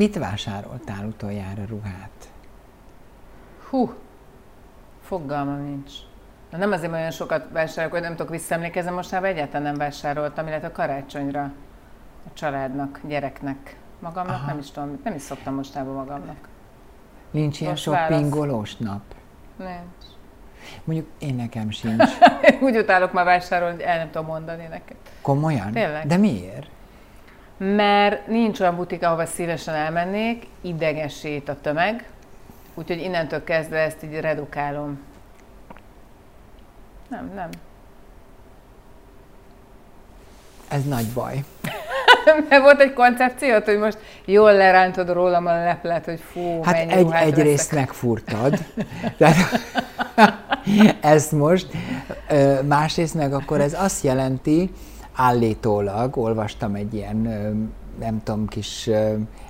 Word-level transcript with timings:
Mit 0.00 0.18
vásároltál 0.18 1.06
utoljára 1.06 1.64
ruhát? 1.68 2.32
Hú, 3.68 3.94
fogalmam 5.02 5.62
nincs. 5.62 5.92
Na 6.50 6.58
nem 6.58 6.72
azért 6.72 6.92
olyan 6.92 7.10
sokat 7.10 7.46
vásárolok, 7.52 7.92
hogy 7.92 8.00
nem 8.00 8.16
tudok 8.16 8.30
visszaemlékezni, 8.30 8.90
mostában 8.90 9.28
egyáltalán 9.28 9.62
nem 9.62 9.74
vásároltam, 9.74 10.46
illetve 10.46 10.66
a 10.66 10.72
karácsonyra 10.72 11.42
a 12.26 12.32
családnak, 12.32 13.00
gyereknek. 13.06 13.76
Magamnak 13.98 14.34
Aha. 14.34 14.46
nem 14.46 14.58
is 14.58 14.70
tudom, 14.70 15.00
nem 15.04 15.14
is 15.14 15.22
szoktam 15.22 15.54
mostában 15.54 15.94
magamnak. 15.94 16.48
Nincs 17.30 17.60
ilyen 17.60 17.76
shoppingolós 17.76 18.76
nap? 18.76 19.02
Nincs. 19.56 20.04
Mondjuk 20.84 21.08
én 21.18 21.34
nekem 21.34 21.70
sincs. 21.70 22.10
Úgy 22.62 22.76
utálok 22.76 23.12
már 23.12 23.24
vásárolni, 23.24 23.84
el 23.84 23.96
nem 23.96 24.10
tudom 24.10 24.26
mondani 24.26 24.66
neked. 24.70 24.96
Komolyan? 25.22 25.72
Tényleg? 25.72 26.06
De 26.06 26.16
miért? 26.16 26.70
Mert 27.64 28.26
nincs 28.26 28.60
olyan 28.60 28.76
butik, 28.76 29.02
ahova 29.04 29.26
szívesen 29.26 29.74
elmennék, 29.74 30.46
idegesít 30.60 31.48
a 31.48 31.56
tömeg, 31.60 32.08
úgyhogy 32.74 33.00
innentől 33.00 33.44
kezdve 33.44 33.78
ezt 33.78 34.02
így 34.02 34.20
redukálom. 34.20 35.00
Nem, 37.08 37.30
nem. 37.34 37.48
Ez 40.68 40.84
nagy 40.84 41.06
baj. 41.06 41.44
Mert 42.48 42.62
volt 42.62 42.80
egy 42.80 42.92
koncepciót, 42.92 43.64
hogy 43.64 43.78
most 43.78 43.98
jól 44.24 44.52
lerántod 44.52 45.12
rólam 45.12 45.46
a 45.46 45.64
leplet, 45.64 46.04
hogy 46.04 46.20
fú, 46.32 46.62
Hát 46.62 46.90
egy, 46.90 47.10
egyrészt 47.12 47.72
megfurtad. 47.72 48.58
Tehát, 49.16 49.36
ezt 51.00 51.32
most. 51.32 51.66
Másrészt 52.62 53.14
meg 53.14 53.32
akkor 53.32 53.60
ez 53.60 53.74
azt 53.82 54.04
jelenti, 54.04 54.70
állítólag, 55.14 56.16
olvastam 56.16 56.74
egy 56.74 56.94
ilyen, 56.94 57.16
nem 57.98 58.22
tudom, 58.22 58.46
kis 58.46 58.90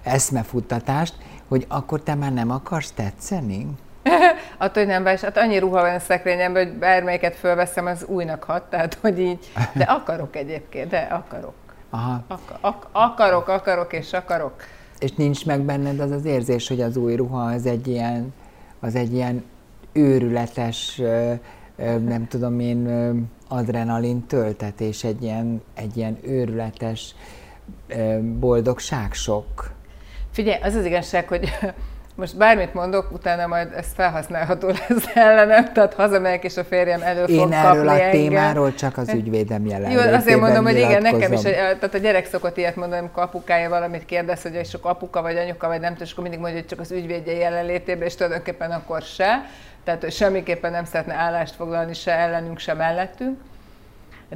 eszmefuttatást, 0.02 1.14
hogy 1.48 1.64
akkor 1.68 2.00
te 2.00 2.14
már 2.14 2.32
nem 2.32 2.50
akarsz 2.50 2.90
tetszeni? 2.90 3.66
Attól, 4.58 4.82
hogy 4.82 4.92
nem 4.92 5.02
vesz, 5.02 5.20
hát 5.20 5.36
annyi 5.36 5.58
ruha 5.58 5.80
van 5.80 5.94
a 5.94 5.98
szekrényemben, 5.98 6.66
hogy 6.66 6.76
bármelyiket 6.78 7.36
fölveszem, 7.36 7.86
az 7.86 8.04
újnak 8.04 8.44
hat, 8.44 8.62
tehát 8.62 8.94
hogy 9.00 9.18
így, 9.18 9.52
de 9.74 9.84
akarok 9.98 10.36
egyébként, 10.36 10.90
de 10.90 10.98
akarok. 10.98 11.54
Aha. 11.90 12.22
Ak- 12.28 12.58
ak- 12.60 12.86
akarok, 12.92 13.48
akarok 13.48 13.92
és 13.92 14.12
akarok. 14.12 14.54
És 14.98 15.12
nincs 15.12 15.46
meg 15.46 15.60
benned 15.60 16.00
az 16.00 16.10
az 16.10 16.24
érzés, 16.24 16.68
hogy 16.68 16.80
az 16.80 16.96
új 16.96 17.14
ruha 17.14 17.42
az 17.42 17.66
egy 17.66 17.86
ilyen, 17.88 18.34
az 18.80 18.94
egy 18.94 19.12
ilyen 19.12 19.44
őrületes, 19.92 21.00
nem 22.04 22.26
tudom 22.28 22.60
én, 22.60 22.88
adrenalin 23.48 24.26
töltetés, 24.26 25.04
egy 25.04 25.22
ilyen, 25.22 25.62
egy 25.74 25.96
ilyen 25.96 26.18
őrületes 26.22 27.14
boldogság 28.38 29.12
sok. 29.12 29.72
Figyelj, 30.30 30.60
az 30.62 30.74
az 30.74 30.84
igazság, 30.84 31.28
hogy 31.28 31.50
most 32.20 32.36
bármit 32.36 32.74
mondok, 32.74 33.12
utána 33.12 33.46
majd 33.46 33.72
ez 33.76 33.86
felhasználható 33.94 34.68
lesz 34.68 35.08
ellenem, 35.14 35.72
tehát 35.72 35.94
hazamegyek 35.94 36.44
és 36.44 36.56
a 36.56 36.64
férjem 36.64 37.02
elő 37.02 37.24
Én 37.24 37.38
fog 37.38 37.52
erről 37.52 37.84
kapni 37.84 38.02
a 38.02 38.10
témáról 38.10 38.74
csak 38.74 38.96
az 38.96 39.08
ügyvédem 39.08 39.66
jelenlétében 39.66 40.10
Jó, 40.10 40.16
azért 40.16 40.40
mondom, 40.40 40.64
hogy 40.64 40.76
igen, 40.76 41.02
nekem 41.02 41.32
is, 41.32 41.40
tehát 41.40 41.94
a 41.94 41.98
gyerek 41.98 42.26
szokott 42.26 42.56
ilyet 42.56 42.76
mondani, 42.76 43.00
amikor 43.00 43.22
apukája 43.22 43.68
valamit 43.68 44.04
kérdez, 44.04 44.42
hogy 44.42 44.66
sok 44.66 44.84
apuka 44.84 45.22
vagy 45.22 45.36
anyuka 45.36 45.68
vagy 45.68 45.80
nem 45.80 45.90
tudom, 45.90 46.06
és 46.06 46.12
akkor 46.12 46.22
mindig 46.22 46.40
mondja, 46.40 46.58
hogy 46.58 46.68
csak 46.68 46.80
az 46.80 46.90
ügyvédje 46.90 47.32
jelenlétében, 47.32 48.06
és 48.06 48.14
tulajdonképpen 48.14 48.70
akkor 48.70 49.02
se. 49.02 49.44
Tehát, 49.84 50.00
hogy 50.00 50.12
semmiképpen 50.12 50.70
nem 50.70 50.84
szeretne 50.84 51.14
állást 51.14 51.54
foglalni 51.54 51.94
se 51.94 52.12
ellenünk, 52.12 52.58
se 52.58 52.74
mellettünk 52.74 53.38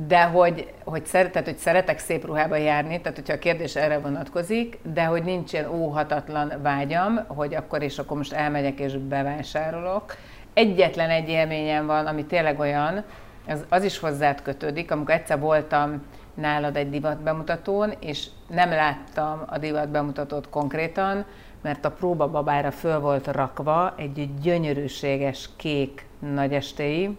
de 0.06 0.22
hogy, 0.22 0.72
hogy, 0.84 1.06
szeret, 1.06 1.32
tehát, 1.32 1.48
hogy 1.48 1.56
szeretek 1.56 1.98
szép 1.98 2.24
ruhába 2.24 2.56
járni, 2.56 3.00
tehát 3.00 3.18
hogyha 3.18 3.32
a 3.32 3.38
kérdés 3.38 3.76
erre 3.76 3.98
vonatkozik, 3.98 4.78
de 4.82 5.04
hogy 5.04 5.24
nincs 5.24 5.52
ilyen 5.52 5.68
óhatatlan 5.68 6.52
vágyam, 6.62 7.24
hogy 7.26 7.54
akkor 7.54 7.82
és 7.82 7.98
akkor 7.98 8.16
most 8.16 8.32
elmegyek 8.32 8.78
és 8.78 8.96
bevásárolok. 8.96 10.16
Egyetlen 10.54 11.10
egy 11.10 11.28
élményem 11.28 11.86
van, 11.86 12.06
ami 12.06 12.24
tényleg 12.24 12.58
olyan, 12.58 13.04
az, 13.48 13.64
az 13.68 13.84
is 13.84 13.98
hozzád 13.98 14.42
kötődik, 14.42 14.90
amikor 14.90 15.14
egyszer 15.14 15.38
voltam 15.40 16.02
nálad 16.34 16.76
egy 16.76 16.90
divatbemutatón, 16.90 17.92
és 18.00 18.26
nem 18.48 18.70
láttam 18.70 19.42
a 19.46 19.58
divatbemutatót 19.58 20.48
konkrétan, 20.48 21.24
mert 21.64 21.84
a 21.84 21.90
próbababára 21.90 22.70
föl 22.70 23.00
volt 23.00 23.26
rakva 23.26 23.94
egy 23.96 24.40
gyönyörűséges 24.40 25.48
kék 25.56 26.06
nagyestéi 26.34 27.16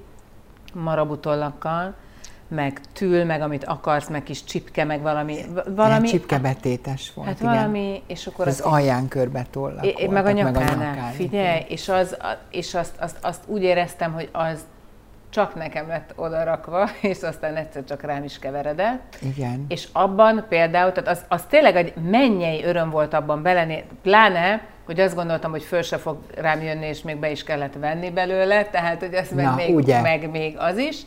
marabutollakkal, 0.73 1.93
meg 2.47 2.81
tül, 2.93 3.23
meg 3.23 3.41
amit 3.41 3.63
akarsz, 3.63 4.07
meg 4.07 4.23
kis 4.23 4.43
csipke, 4.43 4.83
meg 4.83 5.01
valami... 5.01 5.37
valami 5.75 6.07
csipkebetétes 6.07 7.13
volt, 7.13 7.27
Hát 7.27 7.39
igen. 7.39 7.53
valami, 7.53 8.03
és 8.07 8.27
akkor... 8.27 8.47
Az, 8.47 8.59
az 8.59 8.71
alján 8.71 9.07
körbe 9.07 9.45
tollak 9.51 9.85
é, 9.85 10.07
meg 10.07 10.25
a 10.25 10.31
nyakánál, 10.31 10.77
meg 10.77 10.87
a 10.87 10.91
nyakán, 10.91 11.11
figyelj, 11.11 11.65
és, 11.67 11.89
az, 11.89 12.17
és 12.49 12.73
azt, 12.73 12.95
azt, 12.99 13.17
azt 13.21 13.43
úgy 13.45 13.61
éreztem, 13.61 14.13
hogy 14.13 14.29
az 14.31 14.65
csak 15.35 15.55
nekem 15.55 15.87
lett 15.87 16.13
odarakva, 16.15 16.89
és 17.11 17.21
aztán 17.21 17.55
egyszer 17.55 17.83
csak 17.83 18.01
rám 18.01 18.23
is 18.23 18.39
keveredett. 18.39 19.17
Igen. 19.21 19.65
És 19.67 19.87
abban 19.91 20.45
például, 20.49 20.91
tehát 20.91 21.09
az, 21.09 21.25
az 21.27 21.43
tényleg 21.49 21.75
egy 21.75 21.93
mennyei 22.09 22.63
öröm 22.63 22.89
volt 22.89 23.13
abban 23.13 23.41
belené, 23.41 23.83
pláne, 24.01 24.61
hogy 24.85 24.99
azt 24.99 25.15
gondoltam, 25.15 25.51
hogy 25.51 25.63
föl 25.63 25.81
se 25.81 25.97
fog 25.97 26.17
rám 26.35 26.61
jönni, 26.61 26.85
és 26.85 27.01
még 27.01 27.17
be 27.17 27.31
is 27.31 27.43
kellett 27.43 27.73
venni 27.79 28.09
belőle, 28.09 28.65
tehát 28.65 28.99
hogy 28.99 29.13
ez 29.13 29.31
meg, 29.31 29.55
még, 29.55 29.75
ugye? 29.75 30.01
meg 30.01 30.29
még 30.29 30.55
az 30.57 30.77
is 30.77 30.97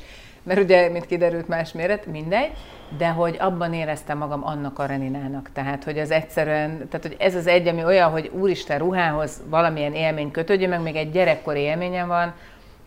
mert 0.43 0.61
ugye, 0.61 0.89
mint 0.89 1.07
kiderült, 1.07 1.49
más 1.49 1.73
méret, 1.73 2.07
mindegy, 2.07 2.51
de 2.99 3.09
hogy 3.09 3.37
abban 3.41 3.73
éreztem 3.73 4.19
magam 4.19 4.47
annak 4.47 4.79
a 4.79 4.87
Reninának. 4.87 5.51
Tehát, 5.53 5.85
hogy 5.85 5.99
az 5.99 6.11
egyszerűen, 6.11 6.89
tehát, 6.89 7.07
hogy 7.07 7.17
ez 7.19 7.35
az 7.35 7.47
egy, 7.47 7.69
ami 7.69 7.85
olyan, 7.85 8.11
hogy 8.11 8.31
úristen 8.35 8.79
ruhához 8.79 9.43
valamilyen 9.47 9.95
élmény 9.95 10.31
kötődjön, 10.31 10.69
meg 10.69 10.83
még 10.83 10.97
egy 10.97 11.11
gyerekkori 11.11 11.61
élményem 11.61 12.09
van, 12.09 12.35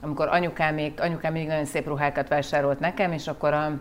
amikor 0.01 0.27
anyukám 0.27 0.73
még, 0.73 0.93
anyukám 0.99 1.31
még 1.31 1.47
nagyon 1.47 1.65
szép 1.65 1.87
ruhákat 1.87 2.27
vásárolt 2.27 2.79
nekem, 2.79 3.11
és 3.11 3.27
akkor 3.27 3.53
a, 3.53 3.71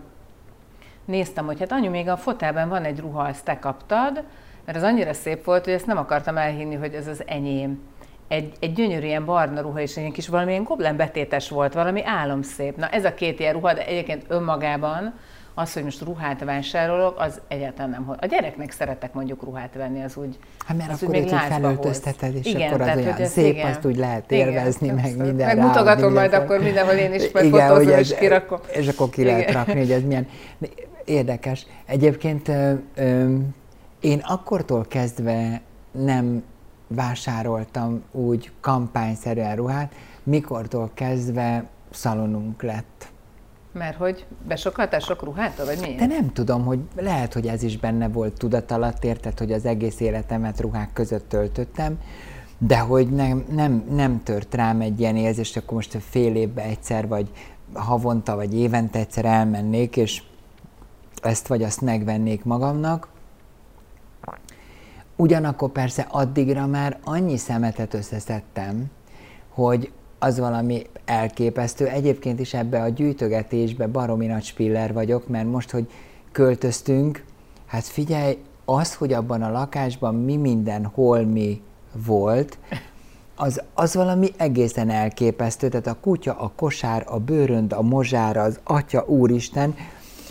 néztem, 1.05 1.47
hogy 1.47 1.59
hát 1.59 1.73
anyu, 1.73 1.91
még 1.91 2.09
a 2.09 2.17
fotelben 2.17 2.69
van 2.69 2.85
egy 2.85 3.01
ruha, 3.01 3.29
ezt 3.29 3.45
te 3.45 3.59
kaptad, 3.59 4.25
mert 4.65 4.79
az 4.79 4.85
annyira 4.85 5.13
szép 5.13 5.45
volt, 5.45 5.65
hogy 5.65 5.73
ezt 5.73 5.87
nem 5.87 5.99
akartam 5.99 6.37
elhinni, 6.37 6.75
hogy 6.75 6.95
ez 6.95 7.07
az 7.07 7.23
enyém 7.27 7.89
egy, 8.31 8.53
egy 8.61 8.73
gyönyörű 8.73 9.07
ilyen 9.07 9.25
barna 9.25 9.61
ruha, 9.61 9.81
és 9.81 9.97
egy 9.97 10.13
kis 10.13 10.29
valamilyen 10.29 10.65
goblen 10.65 10.97
betétes 10.97 11.49
volt, 11.49 11.73
valami 11.73 12.05
álomszép. 12.05 12.77
Na 12.77 12.89
ez 12.89 13.05
a 13.05 13.15
két 13.15 13.41
ilyen 13.41 13.53
ruha, 13.53 13.75
de 13.75 13.87
egyébként 13.87 14.25
önmagában 14.29 15.15
az, 15.61 15.73
hogy 15.73 15.85
most 15.85 16.01
ruhát 16.01 16.45
vásárolok, 16.45 17.19
az 17.19 17.41
egyáltalán 17.49 17.91
nem. 17.91 18.17
A 18.21 18.27
gyereknek 18.27 18.71
szeretek 18.71 19.13
mondjuk 19.13 19.43
ruhát 19.43 19.75
venni, 19.75 20.03
az 20.03 20.17
úgy 20.17 20.39
Hát 20.67 20.77
mert 20.77 20.91
az 20.91 21.03
akkor 21.03 21.15
úgy 21.15 21.21
még 21.21 21.31
felöltözteted, 21.31 22.35
és 22.35 22.47
igen, 22.47 22.69
akkor 22.69 22.81
az 22.81 22.87
tehát, 22.87 23.05
olyan 23.05 23.27
szép, 23.27 23.55
igen, 23.55 23.71
azt 23.71 23.85
úgy 23.85 23.97
lehet 23.97 24.33
élvezni, 24.33 24.87
igen, 24.87 25.01
meg 25.01 25.17
minden 25.17 25.57
Megmutogatom 25.57 26.13
majd 26.13 26.33
akkor 26.33 26.61
mindenhol 26.63 26.95
én 26.95 27.15
is, 27.15 27.31
meg 27.33 27.45
igen, 27.45 27.69
fotózom, 27.69 27.99
és 27.99 28.15
kirakom. 28.15 28.59
És 28.73 28.89
akkor 28.89 29.09
ki 29.09 29.25
lehet 29.25 29.53
rakni, 29.53 29.79
hogy 29.79 29.91
ez 29.91 30.03
milyen 30.03 30.27
érdekes. 31.05 31.67
Egyébként 31.87 32.49
ö, 32.49 32.73
ö, 32.95 33.37
én 34.01 34.19
akkortól 34.25 34.85
kezdve 34.89 35.61
nem 35.93 36.43
vásároltam 36.87 38.03
úgy 38.13 38.51
kampányszerűen 38.61 39.57
ruhát, 39.57 39.93
mikortól 40.23 40.91
kezdve 40.95 41.65
szalonunk 41.91 42.63
lett. 42.63 43.10
Mert 43.73 43.97
hogy 43.97 44.27
besokaltál 44.49 45.01
sok 45.01 45.23
ruhát, 45.23 45.65
vagy 45.65 45.79
miért? 45.81 45.99
De 45.99 46.07
nem 46.07 46.33
tudom, 46.33 46.65
hogy 46.65 46.79
lehet, 46.97 47.33
hogy 47.33 47.47
ez 47.47 47.63
is 47.63 47.79
benne 47.79 48.09
volt 48.09 48.39
tudat 48.39 48.71
alatt, 48.71 49.05
érted, 49.05 49.39
hogy 49.39 49.53
az 49.53 49.65
egész 49.65 50.01
életemet 50.01 50.61
ruhák 50.61 50.93
között 50.93 51.29
töltöttem, 51.29 51.99
de 52.59 52.79
hogy 52.79 53.09
nem, 53.09 53.45
nem, 53.51 53.85
nem 53.91 54.23
tört 54.23 54.55
rám 54.55 54.81
egy 54.81 55.01
ilyen 55.01 55.17
érzés, 55.17 55.57
akkor 55.57 55.75
most 55.75 55.99
fél 56.09 56.35
évben 56.35 56.67
egyszer, 56.67 57.09
vagy 57.09 57.31
havonta, 57.73 58.37
vagy 58.37 58.55
évente 58.55 58.99
egyszer 58.99 59.25
elmennék, 59.25 59.97
és 59.97 60.23
ezt 61.23 61.47
vagy 61.47 61.63
azt 61.63 61.81
megvennék 61.81 62.45
magamnak, 62.45 63.09
Ugyanakkor 65.21 65.71
persze 65.71 66.07
addigra 66.11 66.67
már 66.67 66.99
annyi 67.05 67.37
szemetet 67.37 67.95
összeszedtem, 67.95 68.91
hogy 69.49 69.93
az 70.23 70.39
valami 70.39 70.87
elképesztő. 71.05 71.87
Egyébként 71.87 72.41
is 72.41 72.55
ebbe 72.55 72.83
a 72.83 72.89
gyűjtögetésbe 72.89 73.87
baromi 73.87 74.27
nagy 74.27 74.45
spiller 74.45 74.93
vagyok, 74.93 75.29
mert 75.29 75.47
most, 75.47 75.71
hogy 75.71 75.91
költöztünk, 76.33 77.25
hát 77.67 77.85
figyelj, 77.85 78.39
az, 78.65 78.95
hogy 78.95 79.13
abban 79.13 79.43
a 79.43 79.51
lakásban 79.51 80.15
mi 80.15 80.37
minden, 80.37 80.85
hol 80.85 81.21
mi 81.23 81.63
volt, 82.07 82.59
az, 83.37 83.63
az 83.75 83.95
valami 83.95 84.29
egészen 84.37 84.91
elképesztő. 84.91 85.69
Tehát 85.69 85.87
a 85.87 85.97
kutya, 86.01 86.33
a 86.39 86.53
kosár, 86.57 87.05
a 87.07 87.19
bőrönd, 87.19 87.73
a 87.73 87.83
mozsár, 87.83 88.37
az 88.37 88.61
atya, 88.65 89.05
úristen, 89.07 89.75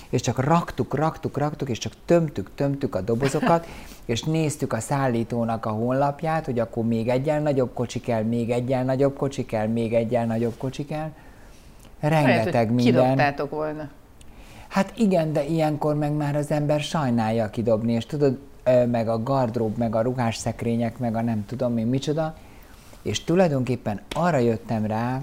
és 0.09 0.21
csak 0.21 0.39
raktuk, 0.39 0.93
raktuk, 0.95 1.37
raktuk, 1.37 1.69
és 1.69 1.77
csak 1.77 1.93
tömtük, 2.05 2.49
tömtük 2.55 2.95
a 2.95 3.01
dobozokat, 3.01 3.67
és 4.09 4.23
néztük 4.23 4.73
a 4.73 4.79
szállítónak 4.79 5.65
a 5.65 5.69
honlapját, 5.69 6.45
hogy 6.45 6.59
akkor 6.59 6.85
még 6.85 7.07
egyen 7.07 7.41
nagyobb 7.41 7.73
kocsi 7.73 7.99
kell, 7.99 8.23
még 8.23 8.49
egyen 8.49 8.85
nagyobb 8.85 9.17
kocsi 9.17 9.45
kell, 9.45 9.67
még 9.67 9.93
egyen 9.93 10.27
nagyobb 10.27 10.57
kocsi 10.57 10.85
kell. 10.85 11.09
Rengeteg 11.99 12.53
Lehet, 12.53 12.69
minden. 12.69 12.83
Kidobtátok 12.85 13.49
volna. 13.49 13.89
Hát 14.67 14.93
igen, 14.97 15.33
de 15.33 15.45
ilyenkor 15.45 15.95
meg 15.95 16.11
már 16.11 16.35
az 16.35 16.51
ember 16.51 16.79
sajnálja 16.79 17.49
kidobni, 17.49 17.93
és 17.93 18.05
tudod, 18.05 18.37
meg 18.91 19.07
a 19.07 19.23
gardrób, 19.23 19.77
meg 19.77 19.95
a 19.95 20.01
ruhásszekrények, 20.01 20.97
meg 20.97 21.15
a 21.15 21.21
nem 21.21 21.45
tudom 21.45 21.77
én 21.77 21.87
micsoda, 21.87 22.35
és 23.01 23.23
tulajdonképpen 23.23 24.01
arra 24.15 24.37
jöttem 24.37 24.85
rá, 24.85 25.21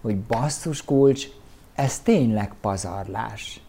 hogy 0.00 0.16
basszus 0.16 0.84
kulcs, 0.84 1.26
ez 1.74 1.98
tényleg 1.98 2.52
pazarlás. 2.60 3.61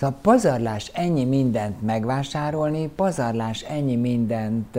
Szóval 0.00 0.16
pazarlás 0.22 0.90
ennyi 0.94 1.24
mindent 1.24 1.82
megvásárolni, 1.82 2.88
pazarlás 2.88 3.62
ennyi 3.62 3.96
mindent 3.96 4.76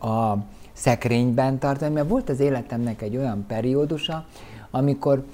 a 0.00 0.36
szekrényben 0.72 1.58
tartani, 1.58 1.94
mert 1.94 2.08
volt 2.08 2.28
az 2.28 2.40
életemnek 2.40 3.02
egy 3.02 3.16
olyan 3.16 3.44
periódusa, 3.46 4.26
amikor 4.70 5.24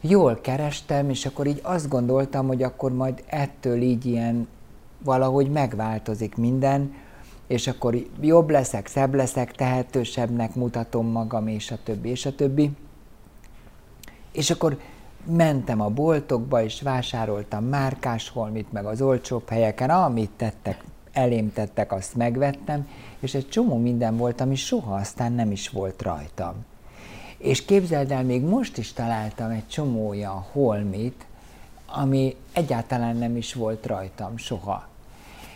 jól 0.00 0.38
kerestem, 0.40 1.10
és 1.10 1.26
akkor 1.26 1.46
így 1.46 1.60
azt 1.62 1.88
gondoltam, 1.88 2.46
hogy 2.46 2.62
akkor 2.62 2.92
majd 2.92 3.22
ettől 3.26 3.82
így 3.82 4.06
ilyen 4.06 4.48
valahogy 5.04 5.50
megváltozik 5.50 6.36
minden, 6.36 6.94
és 7.46 7.66
akkor 7.66 7.96
jobb 8.20 8.50
leszek, 8.50 8.86
szebb 8.86 9.14
leszek, 9.14 9.52
tehetősebbnek 9.52 10.54
mutatom 10.54 11.06
magam, 11.06 11.48
és 11.48 11.70
a 11.70 11.78
többi, 11.84 12.08
és 12.08 12.26
a 12.26 12.34
többi. 12.34 12.70
És 14.32 14.50
akkor 14.50 14.78
mentem 15.26 15.80
a 15.80 15.88
boltokba, 15.88 16.62
és 16.62 16.82
vásároltam 16.82 17.64
márkás 17.64 18.28
holmit, 18.28 18.72
meg 18.72 18.84
az 18.84 19.00
olcsóbb 19.00 19.48
helyeken, 19.48 19.90
amit 19.90 20.30
tettek, 20.30 20.84
elém 21.12 21.52
tettek, 21.52 21.92
azt 21.92 22.14
megvettem, 22.14 22.88
és 23.20 23.34
egy 23.34 23.48
csomó 23.48 23.76
minden 23.76 24.16
volt, 24.16 24.40
ami 24.40 24.54
soha 24.54 24.94
aztán 24.94 25.32
nem 25.32 25.50
is 25.50 25.68
volt 25.68 26.02
rajtam. 26.02 26.54
És 27.38 27.64
képzeld 27.64 28.10
el, 28.10 28.24
még 28.24 28.42
most 28.42 28.78
is 28.78 28.92
találtam 28.92 29.50
egy 29.50 29.68
csomó 29.68 30.08
olyan 30.08 30.44
holmit, 30.52 31.26
ami 31.86 32.36
egyáltalán 32.52 33.16
nem 33.16 33.36
is 33.36 33.54
volt 33.54 33.86
rajtam 33.86 34.36
soha. 34.36 34.88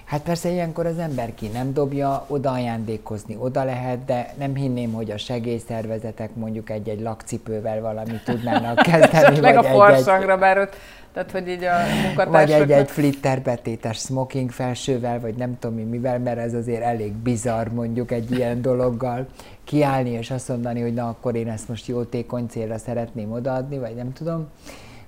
Hát 0.09 0.23
persze 0.23 0.49
ilyenkor 0.49 0.87
az 0.87 0.99
ember 0.99 1.35
ki 1.35 1.47
nem 1.47 1.73
dobja, 1.73 2.25
oda 2.27 2.51
ajándékozni 2.51 3.37
oda 3.39 3.65
lehet, 3.65 4.05
de 4.05 4.35
nem 4.39 4.55
hinném, 4.55 4.93
hogy 4.93 5.11
a 5.11 5.19
segélyszervezetek 5.19 6.35
mondjuk 6.35 6.71
egy-egy 6.71 7.01
lakcipővel 7.01 7.81
valamit 7.81 8.25
tudnának 8.25 8.77
kezdeni. 8.91 9.41
vagy 9.41 9.57
a 9.57 9.63
farsangra, 9.63 10.39
bár 10.39 10.59
ott, 10.59 10.77
tehát 11.13 11.31
hogy 11.31 11.49
így 11.49 11.65
a 11.65 11.75
munkatársak... 12.05 12.59
Vagy 12.59 12.71
egy-egy 12.71 12.91
flitterbetétes 12.91 13.99
smoking 13.99 14.51
felsővel, 14.51 15.21
vagy 15.21 15.35
nem 15.35 15.59
tudom 15.59 15.77
mi 15.77 15.83
mivel, 15.83 16.19
mert 16.19 16.39
ez 16.39 16.55
azért 16.55 16.83
elég 16.83 17.13
bizarr 17.13 17.69
mondjuk 17.69 18.11
egy 18.11 18.31
ilyen 18.31 18.63
dologgal 18.63 19.27
kiállni 19.65 20.11
és 20.11 20.31
azt 20.31 20.49
mondani, 20.49 20.81
hogy 20.81 20.95
na 20.95 21.09
akkor 21.09 21.35
én 21.35 21.49
ezt 21.49 21.69
most 21.69 21.87
jótékony 21.87 22.47
célra 22.47 22.79
szeretném 22.79 23.33
odaadni, 23.33 23.79
vagy 23.79 23.95
nem 23.95 24.13
tudom. 24.13 24.49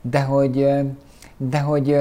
De 0.00 0.20
hogy, 0.20 0.67
de 1.37 1.61
hogy 1.61 1.99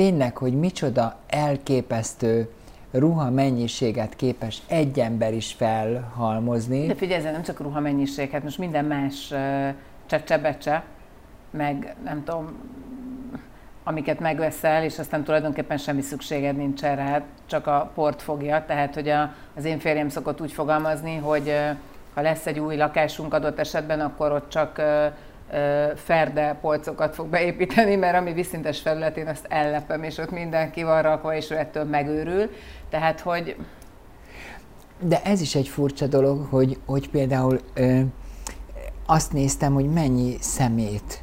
tényleg, 0.00 0.36
hogy 0.36 0.58
micsoda 0.58 1.16
elképesztő 1.26 2.48
ruha 2.90 3.30
mennyiséget 3.30 4.16
képes 4.16 4.62
egy 4.68 5.00
ember 5.00 5.34
is 5.34 5.52
felhalmozni. 5.52 6.86
De 6.86 6.94
figyelj, 6.94 7.22
nem 7.22 7.42
csak 7.42 7.60
ruha 7.60 7.80
mennyiség, 7.80 8.30
hát 8.30 8.42
most 8.42 8.58
minden 8.58 8.84
más 8.84 9.32
csecsebecse, 10.06 10.84
meg 11.50 11.94
nem 12.04 12.24
tudom, 12.24 12.58
amiket 13.84 14.20
megveszel, 14.20 14.84
és 14.84 14.98
aztán 14.98 15.24
tulajdonképpen 15.24 15.76
semmi 15.76 16.00
szükséged 16.00 16.56
nincs 16.56 16.84
erre, 16.84 17.24
csak 17.46 17.66
a 17.66 17.90
port 17.94 18.22
fogja. 18.22 18.64
Tehát, 18.66 18.94
hogy 18.94 19.08
a, 19.08 19.34
az 19.56 19.64
én 19.64 19.78
férjem 19.78 20.08
szokott 20.08 20.40
úgy 20.40 20.52
fogalmazni, 20.52 21.16
hogy 21.16 21.54
ha 22.14 22.20
lesz 22.20 22.46
egy 22.46 22.58
új 22.58 22.76
lakásunk 22.76 23.34
adott 23.34 23.58
esetben, 23.58 24.00
akkor 24.00 24.32
ott 24.32 24.48
csak 24.48 24.82
ferde 25.94 26.58
polcokat 26.60 27.14
fog 27.14 27.26
beépíteni, 27.26 27.96
mert 27.96 28.16
ami 28.16 28.32
viszintes 28.32 28.80
felületén 28.80 29.26
azt 29.26 29.46
ellepem, 29.48 30.02
és 30.02 30.18
ott 30.18 30.30
mindenki 30.30 30.82
van 30.82 31.02
rakva, 31.02 31.34
és 31.34 31.50
ő 31.50 31.56
ettől 31.56 31.84
megőrül. 31.84 32.50
Tehát, 32.90 33.20
hogy... 33.20 33.56
De 35.00 35.22
ez 35.22 35.40
is 35.40 35.54
egy 35.54 35.68
furcsa 35.68 36.06
dolog, 36.06 36.46
hogy, 36.50 36.78
hogy 36.86 37.10
például 37.10 37.60
ö, 37.74 38.00
azt 39.06 39.32
néztem, 39.32 39.74
hogy 39.74 39.90
mennyi 39.90 40.36
szemét 40.40 41.22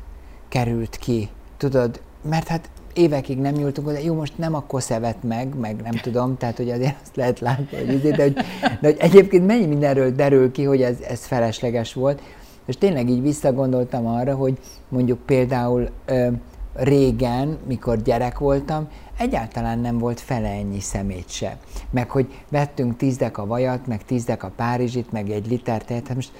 került 0.49 0.95
ki, 0.95 1.29
tudod, 1.57 2.01
mert 2.29 2.47
hát 2.47 2.69
évekig 2.93 3.37
nem 3.37 3.53
nyúltunk 3.53 3.87
oda, 3.87 3.97
jó, 3.97 4.13
most 4.13 4.37
nem 4.37 4.53
a 4.53 4.63
koszevet 4.63 5.23
meg, 5.23 5.55
meg 5.59 5.81
nem 5.81 5.93
tudom, 6.01 6.37
tehát 6.37 6.57
hogy 6.57 6.69
azért 6.69 6.95
azt 7.03 7.15
lehet 7.15 7.39
látni, 7.39 7.77
hogy, 7.77 7.95
azért, 7.95 8.15
de, 8.15 8.23
hogy, 8.23 8.33
de 8.61 8.87
hogy 8.87 8.97
egyébként 8.99 9.45
mennyi 9.45 9.65
mindenről 9.65 10.11
derül 10.11 10.51
ki, 10.51 10.63
hogy 10.63 10.81
ez, 10.81 10.99
ez 10.99 11.25
felesleges 11.25 11.93
volt. 11.93 12.21
És 12.67 12.77
tényleg 12.77 13.09
így 13.09 13.21
visszagondoltam 13.21 14.07
arra, 14.07 14.35
hogy 14.35 14.57
mondjuk 14.89 15.19
például 15.19 15.89
ö, 16.05 16.27
régen, 16.73 17.57
mikor 17.67 18.01
gyerek 18.01 18.39
voltam, 18.39 18.87
egyáltalán 19.17 19.79
nem 19.79 19.97
volt 19.97 20.19
fele 20.19 20.49
ennyi 20.49 20.79
szemét 20.79 21.29
se. 21.29 21.57
Meg 21.89 22.09
hogy 22.09 22.33
vettünk 22.49 22.97
tízdek 22.97 23.37
a 23.37 23.45
vajat, 23.45 23.87
meg 23.87 24.05
tízdek 24.05 24.43
a 24.43 24.51
párizsit, 24.55 25.11
meg 25.11 25.29
egy 25.29 25.47
liter 25.47 25.83
tejet, 25.83 26.15
most, 26.15 26.31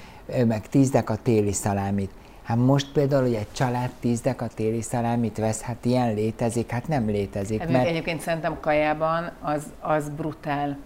meg 0.47 0.67
tízdek 0.69 1.09
a 1.09 1.15
téli 1.23 1.51
szalámit. 1.51 2.11
Hát 2.43 2.57
most 2.57 2.91
például, 2.91 3.21
hogy 3.21 3.33
egy 3.33 3.51
család 3.51 3.89
tízdek 3.99 4.41
a 4.41 4.47
téli 4.47 4.81
szalámit 4.81 5.37
vesz, 5.37 5.61
hát 5.61 5.85
ilyen 5.85 6.13
létezik, 6.13 6.69
hát 6.69 6.87
nem 6.87 7.05
létezik. 7.05 7.59
Hát 7.59 7.71
mert... 7.71 7.87
Egyébként 7.87 8.21
szerintem 8.21 8.57
kajában 8.59 9.31
az, 9.41 9.63
az 9.79 10.09
brutál. 10.09 10.77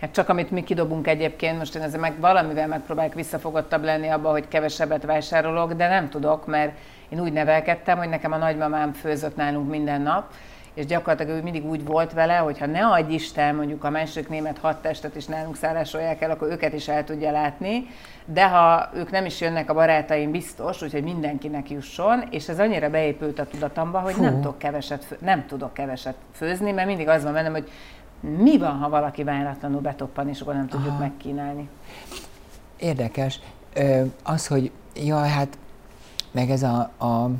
Hát 0.00 0.12
csak 0.12 0.28
amit 0.28 0.50
mi 0.50 0.62
kidobunk 0.62 1.06
egyébként, 1.06 1.58
most 1.58 1.74
én 1.74 1.82
ezzel 1.82 2.00
meg 2.00 2.20
valamivel 2.20 2.66
megpróbálok 2.66 3.14
visszafogottabb 3.14 3.84
lenni 3.84 4.08
abba, 4.08 4.30
hogy 4.30 4.48
kevesebbet 4.48 5.04
vásárolok, 5.04 5.72
de 5.72 5.88
nem 5.88 6.08
tudok, 6.08 6.46
mert 6.46 6.72
én 7.08 7.20
úgy 7.20 7.32
nevelkedtem, 7.32 7.98
hogy 7.98 8.08
nekem 8.08 8.32
a 8.32 8.36
nagymamám 8.36 8.92
főzött 8.92 9.36
nálunk 9.36 9.70
minden 9.70 10.00
nap, 10.00 10.32
és 10.74 10.86
gyakorlatilag 10.86 11.38
ő 11.38 11.42
mindig 11.42 11.66
úgy 11.66 11.84
volt 11.84 12.12
vele, 12.12 12.36
hogy 12.36 12.58
ha 12.58 12.66
ne 12.66 12.86
adj 12.86 13.14
Isten, 13.14 13.54
mondjuk 13.54 13.84
a 13.84 13.90
másik 13.90 14.28
német 14.28 14.58
hat 14.58 14.82
testet 14.82 15.16
is 15.16 15.26
nálunk 15.26 15.56
szállásolják 15.56 16.22
el, 16.22 16.30
akkor 16.30 16.48
őket 16.50 16.72
is 16.72 16.88
el 16.88 17.04
tudja 17.04 17.30
látni, 17.30 17.86
de 18.24 18.48
ha 18.48 18.90
ők 18.94 19.10
nem 19.10 19.24
is 19.24 19.40
jönnek 19.40 19.70
a 19.70 19.74
barátaim 19.74 20.30
biztos, 20.30 20.82
úgyhogy 20.82 21.02
mindenkinek 21.02 21.70
jusson, 21.70 22.24
és 22.30 22.48
ez 22.48 22.58
annyira 22.58 22.90
beépült 22.90 23.38
a 23.38 23.46
tudatamba, 23.46 23.98
hogy 23.98 24.16
nem 24.20 24.34
tudok, 24.34 24.58
keveset, 24.58 25.16
nem 25.20 25.46
tudok 25.46 25.74
keveset 25.74 26.16
főzni, 26.32 26.72
mert 26.72 26.86
mindig 26.86 27.08
az 27.08 27.22
van 27.22 27.32
bennem, 27.32 27.52
hogy 27.52 27.70
mi 28.20 28.58
van, 28.58 28.76
ha 28.78 28.88
valaki 28.88 29.24
váratlanul 29.24 29.80
betoppan, 29.80 30.28
és 30.28 30.40
akkor 30.40 30.54
nem 30.54 30.68
tudjuk 30.68 30.90
Aha. 30.90 30.98
megkínálni? 30.98 31.68
Érdekes. 32.76 33.40
Ö, 33.74 34.04
az, 34.22 34.46
hogy 34.46 34.70
jaj, 34.94 35.28
hát 35.28 35.58
meg 36.30 36.50
ez 36.50 36.62
a, 36.62 36.78
a 36.98 37.30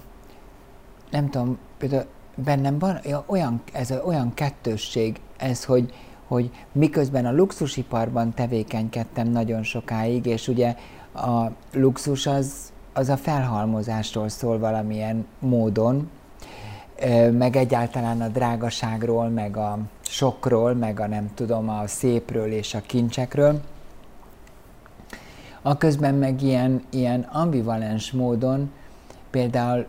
nem 1.10 1.30
tudom, 1.30 1.58
például 1.78 2.06
bennem 2.34 2.78
van 2.78 2.98
ja, 3.04 3.24
olyan, 3.26 3.62
ez 3.72 3.90
a, 3.90 4.02
olyan 4.04 4.34
kettősség, 4.34 5.20
ez, 5.36 5.64
hogy, 5.64 5.94
hogy 6.26 6.50
miközben 6.72 7.26
a 7.26 7.32
luxusiparban 7.32 8.34
tevékenykedtem 8.34 9.28
nagyon 9.28 9.62
sokáig, 9.62 10.26
és 10.26 10.48
ugye 10.48 10.76
a 11.14 11.46
luxus 11.72 12.26
az, 12.26 12.72
az 12.92 13.08
a 13.08 13.16
felhalmozásról 13.16 14.28
szól 14.28 14.58
valamilyen 14.58 15.26
módon, 15.38 16.10
meg 17.32 17.56
egyáltalán 17.56 18.20
a 18.20 18.28
drágaságról, 18.28 19.28
meg 19.28 19.56
a 19.56 19.78
sokról, 20.00 20.74
meg 20.74 21.00
a 21.00 21.06
nem 21.06 21.30
tudom, 21.34 21.68
a 21.68 21.86
szépről 21.86 22.52
és 22.52 22.74
a 22.74 22.80
kincsekről. 22.86 23.60
A 25.62 25.76
közben 25.76 26.14
meg 26.14 26.42
ilyen, 26.42 26.82
ilyen 26.90 27.20
ambivalens 27.20 28.12
módon 28.12 28.72
például 29.30 29.86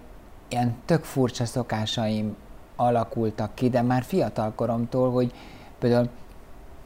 ilyen 0.48 0.76
tök 0.86 1.04
furcsa 1.04 1.46
szokásaim 1.46 2.36
alakultak 2.76 3.56
ki, 3.56 3.70
de 3.70 3.82
már 3.82 4.04
fiatal 4.04 4.52
koromtól, 4.56 5.12
hogy 5.12 5.34
például 5.80 6.10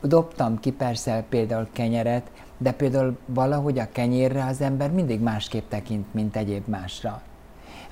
dobtam 0.01 0.59
ki 0.59 0.71
persze 0.71 1.23
például 1.29 1.67
kenyeret, 1.71 2.29
de 2.57 2.71
például 2.71 3.17
valahogy 3.25 3.79
a 3.79 3.91
kenyérre 3.91 4.45
az 4.45 4.61
ember 4.61 4.91
mindig 4.91 5.19
másképp 5.19 5.69
tekint, 5.69 6.13
mint 6.13 6.35
egyéb 6.35 6.67
másra. 6.67 7.21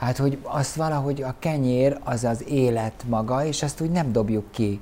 Hát, 0.02 0.18
hogy 0.18 0.38
azt 0.44 0.76
valahogy 0.76 1.22
a 1.22 1.36
kenyér 1.40 1.98
az 2.04 2.24
az 2.24 2.44
élet 2.48 3.04
maga, 3.08 3.46
és 3.46 3.64
azt 3.64 3.82
úgy 3.82 3.92
nem 3.92 4.12
dobjuk 4.12 4.52
ki, 4.52 4.80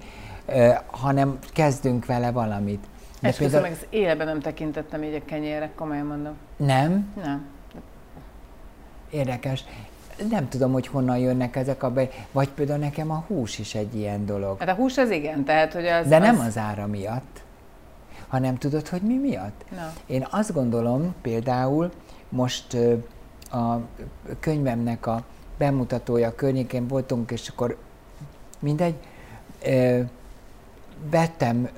hanem 0.88 1.40
kezdünk 1.54 2.06
vele 2.06 2.32
valamit. 2.32 2.84
De 3.22 3.28
és 3.30 3.36
például... 3.36 3.62
meg 3.62 3.72
az 3.72 3.86
életben 3.90 4.28
nem 4.28 4.40
tekintettem 4.40 5.04
így 5.04 5.14
a 5.14 5.26
kenyérre, 5.26 5.72
komolyan 5.76 6.06
mondom. 6.06 6.34
Nem? 6.58 7.14
Nem. 7.24 7.46
Érdekes. 9.10 9.64
Nem 10.30 10.50
tudom, 10.50 10.72
hogy 10.72 10.88
honnan 10.88 11.18
jönnek 11.18 11.56
ezek 11.56 11.84
a 11.84 11.92
be... 11.92 12.10
Vagy 12.32 12.50
például 12.50 12.80
nekem 12.80 13.12
a 13.12 13.24
hús 13.28 13.60
is 13.60 13.76
egy 13.76 13.96
ilyen 13.96 14.26
dolog. 14.26 14.60
Hát 14.60 14.70
a 14.70 14.74
hús 14.74 14.98
az 14.98 15.12
igen, 15.12 15.44
tehát 15.44 15.74
hogy 15.74 15.86
az... 15.86 16.08
De 16.08 16.16
az... 16.16 16.22
nem 16.22 16.40
az 16.40 16.58
ára 16.58 16.88
miatt, 16.88 17.44
hanem 18.28 18.58
tudod, 18.58 18.88
hogy 18.88 19.02
mi 19.02 19.18
miatt? 19.18 19.66
Na. 19.76 19.94
Én 20.06 20.28
azt 20.30 20.54
gondolom, 20.54 21.16
például 21.22 21.92
most 22.30 22.78
a 23.52 23.80
könyvemnek 24.40 25.06
a 25.08 25.24
bemutatója 25.58 26.36
környékén 26.36 26.88
voltunk, 26.88 27.32
és 27.32 27.48
akkor 27.48 27.78
mindegy, 28.60 28.96
vettem, 31.10 31.70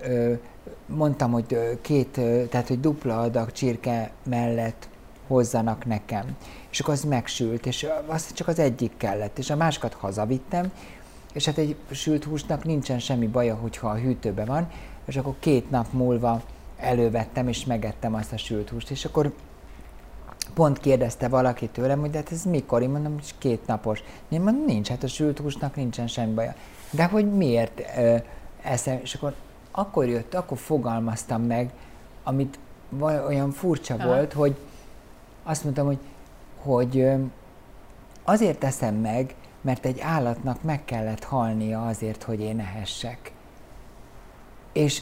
mondtam, 0.85 1.31
hogy 1.31 1.77
két, 1.81 2.19
tehát 2.49 2.67
hogy 2.67 2.79
dupla 2.79 3.19
adag 3.19 3.51
csirke 3.51 4.11
mellett 4.23 4.89
hozzanak 5.27 5.85
nekem. 5.85 6.37
És 6.69 6.79
akkor 6.79 6.93
az 6.93 7.03
megsült, 7.03 7.65
és 7.65 7.87
azt 8.05 8.33
csak 8.33 8.47
az 8.47 8.59
egyik 8.59 8.91
kellett, 8.97 9.37
és 9.37 9.49
a 9.49 9.55
másikat 9.55 9.93
hazavittem, 9.93 10.71
és 11.33 11.45
hát 11.45 11.57
egy 11.57 11.75
sült 11.91 12.23
húsnak 12.23 12.63
nincsen 12.63 12.99
semmi 12.99 13.27
baja, 13.27 13.55
hogyha 13.55 13.89
a 13.89 13.97
hűtőben 13.97 14.45
van, 14.45 14.67
és 15.05 15.17
akkor 15.17 15.33
két 15.39 15.69
nap 15.69 15.91
múlva 15.91 16.41
elővettem, 16.77 17.47
és 17.47 17.65
megettem 17.65 18.13
azt 18.13 18.33
a 18.33 18.37
sült 18.37 18.69
húst, 18.69 18.91
és 18.91 19.05
akkor 19.05 19.33
pont 20.53 20.79
kérdezte 20.79 21.27
valaki 21.27 21.67
tőlem, 21.67 22.00
hogy 22.00 22.10
de 22.10 22.17
hát 22.17 22.31
ez 22.31 22.43
mikor? 22.43 22.81
Én 22.81 22.89
mondom, 22.89 23.13
hogy 23.13 23.33
két 23.38 23.67
napos. 23.67 24.03
Én 24.29 24.41
mondom, 24.41 24.65
nincs, 24.65 24.88
hát 24.88 25.03
a 25.03 25.07
sült 25.07 25.39
húsnak 25.39 25.75
nincsen 25.75 26.07
semmi 26.07 26.33
baja. 26.33 26.55
De 26.91 27.05
hogy 27.05 27.31
miért 27.31 27.81
ö, 27.98 28.15
eszem? 28.62 29.00
És 29.01 29.13
akkor 29.13 29.33
akkor 29.71 30.07
jött, 30.07 30.33
akkor 30.33 30.57
fogalmaztam 30.57 31.41
meg, 31.41 31.71
amit 32.24 32.60
olyan 33.00 33.51
furcsa 33.51 33.93
Aha. 33.93 34.07
volt, 34.07 34.33
hogy 34.33 34.55
azt 35.43 35.63
mondtam, 35.63 35.86
hogy, 35.86 36.00
hogy 36.62 37.07
azért 38.24 38.60
teszem 38.60 38.95
meg, 38.95 39.36
mert 39.62 39.86
egy 39.86 40.00
állatnak 40.00 40.63
meg 40.63 40.86
kellett 40.86 41.24
halnia 41.24 41.86
azért, 41.86 42.24
hogy 42.24 42.39
én 42.39 42.60
ehessek. 42.60 43.31
És 44.71 45.01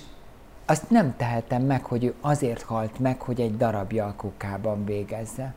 azt 0.70 0.90
nem 0.90 1.14
tehetem 1.18 1.62
meg, 1.62 1.86
hogy 1.86 2.04
ő 2.04 2.14
azért 2.22 2.62
halt 2.62 3.00
meg, 3.00 3.22
hogy 3.22 3.42
egy 3.42 3.58
darabja 3.58 4.06
a 4.06 4.14
kukában 4.18 4.86
végezze. 4.86 5.54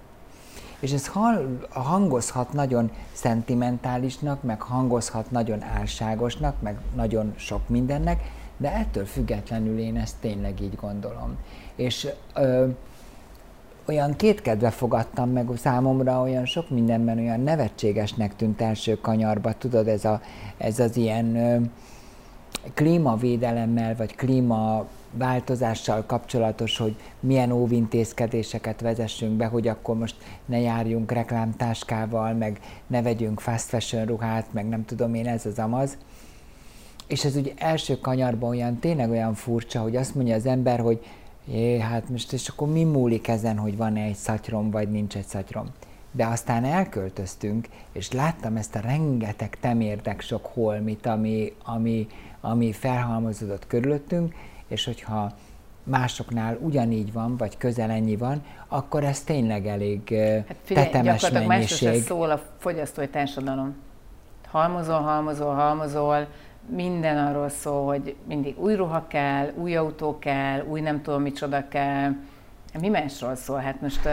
És 0.80 0.92
ez 0.92 1.10
hangozhat 1.70 2.52
nagyon 2.52 2.90
szentimentálisnak, 3.12 4.42
meg 4.42 4.60
hangozhat 4.60 5.30
nagyon 5.30 5.62
álságosnak, 5.62 6.62
meg 6.62 6.78
nagyon 6.94 7.32
sok 7.36 7.68
mindennek, 7.68 8.20
de 8.56 8.72
ettől 8.72 9.04
függetlenül 9.04 9.78
én 9.78 9.96
ezt 9.96 10.16
tényleg 10.20 10.60
így 10.60 10.74
gondolom. 10.74 11.36
És 11.74 12.08
ö, 12.34 12.66
olyan 13.86 14.16
kétkedve 14.16 14.70
fogadtam 14.70 15.30
meg 15.30 15.48
számomra, 15.56 16.20
olyan 16.20 16.46
sok 16.46 16.70
mindenben 16.70 17.18
olyan 17.18 17.40
nevetségesnek 17.40 18.36
tűnt 18.36 18.60
első 18.60 19.00
kanyarba, 19.00 19.52
tudod, 19.52 19.88
ez, 19.88 20.04
a, 20.04 20.20
ez 20.58 20.78
az 20.78 20.96
ilyen 20.96 21.36
ö, 21.36 21.60
klímavédelemmel, 22.74 23.96
vagy 23.96 24.14
klíma 24.14 24.86
változással 25.12 26.04
kapcsolatos, 26.06 26.76
hogy 26.76 26.96
milyen 27.20 27.50
óvintézkedéseket 27.50 28.80
vezessünk 28.80 29.32
be, 29.32 29.46
hogy 29.46 29.68
akkor 29.68 29.96
most 29.98 30.16
ne 30.46 30.58
járjunk 30.58 31.12
reklámtáskával, 31.12 32.32
meg 32.32 32.60
ne 32.86 33.02
vegyünk 33.02 33.40
fast 33.40 33.68
fashion 33.68 34.06
ruhát, 34.06 34.52
meg 34.52 34.68
nem 34.68 34.84
tudom 34.84 35.14
én, 35.14 35.26
ez 35.26 35.46
az 35.46 35.58
amaz. 35.58 35.96
És 37.06 37.24
ez 37.24 37.36
ugye 37.36 37.52
első 37.56 37.98
kanyarban 37.98 38.50
olyan, 38.50 38.78
tényleg 38.78 39.10
olyan 39.10 39.34
furcsa, 39.34 39.80
hogy 39.80 39.96
azt 39.96 40.14
mondja 40.14 40.34
az 40.34 40.46
ember, 40.46 40.80
hogy 40.80 41.00
Jé, 41.44 41.78
hát 41.78 42.08
most 42.08 42.32
és 42.32 42.48
akkor 42.48 42.68
mi 42.68 42.84
múlik 42.84 43.28
ezen, 43.28 43.58
hogy 43.58 43.76
van-e 43.76 44.00
egy 44.00 44.14
szatyrom, 44.14 44.70
vagy 44.70 44.90
nincs 44.90 45.16
egy 45.16 45.26
szatyrom. 45.26 45.66
De 46.12 46.26
aztán 46.26 46.64
elköltöztünk, 46.64 47.68
és 47.92 48.12
láttam 48.12 48.56
ezt 48.56 48.74
a 48.74 48.80
rengeteg 48.80 49.56
temérdek 49.60 50.20
sok 50.20 50.46
holmit, 50.46 51.06
ami, 51.06 51.52
ami, 51.64 52.06
ami 52.40 52.72
felhalmozódott 52.72 53.66
körülöttünk, 53.66 54.34
és 54.72 54.84
hogyha 54.84 55.32
másoknál 55.84 56.56
ugyanígy 56.60 57.12
van, 57.12 57.36
vagy 57.36 57.56
közel 57.56 57.90
ennyi 57.90 58.16
van, 58.16 58.42
akkor 58.68 59.04
ez 59.04 59.20
tényleg 59.20 59.66
elég 59.66 60.00
hát 60.46 60.56
figyelj, 60.62 60.86
tetemes 60.86 61.30
mennyiség. 61.30 62.02
szól 62.02 62.30
a 62.30 62.40
fogyasztói 62.58 63.08
társadalom. 63.08 63.74
Halmozol, 64.48 65.00
halmozol, 65.00 65.54
halmozol, 65.54 66.26
minden 66.66 67.18
arról 67.18 67.48
szól, 67.48 67.86
hogy 67.86 68.16
mindig 68.26 68.58
új 68.58 68.74
ruha 68.74 69.06
kell, 69.08 69.52
új 69.54 69.76
autó 69.76 70.18
kell, 70.18 70.60
új 70.60 70.80
nem 70.80 71.02
tudom 71.02 71.22
micsoda 71.22 71.68
kell. 71.68 72.10
Mi 72.80 72.88
másról 72.88 73.34
szól? 73.34 73.58
Hát 73.58 73.80
most 73.80 74.08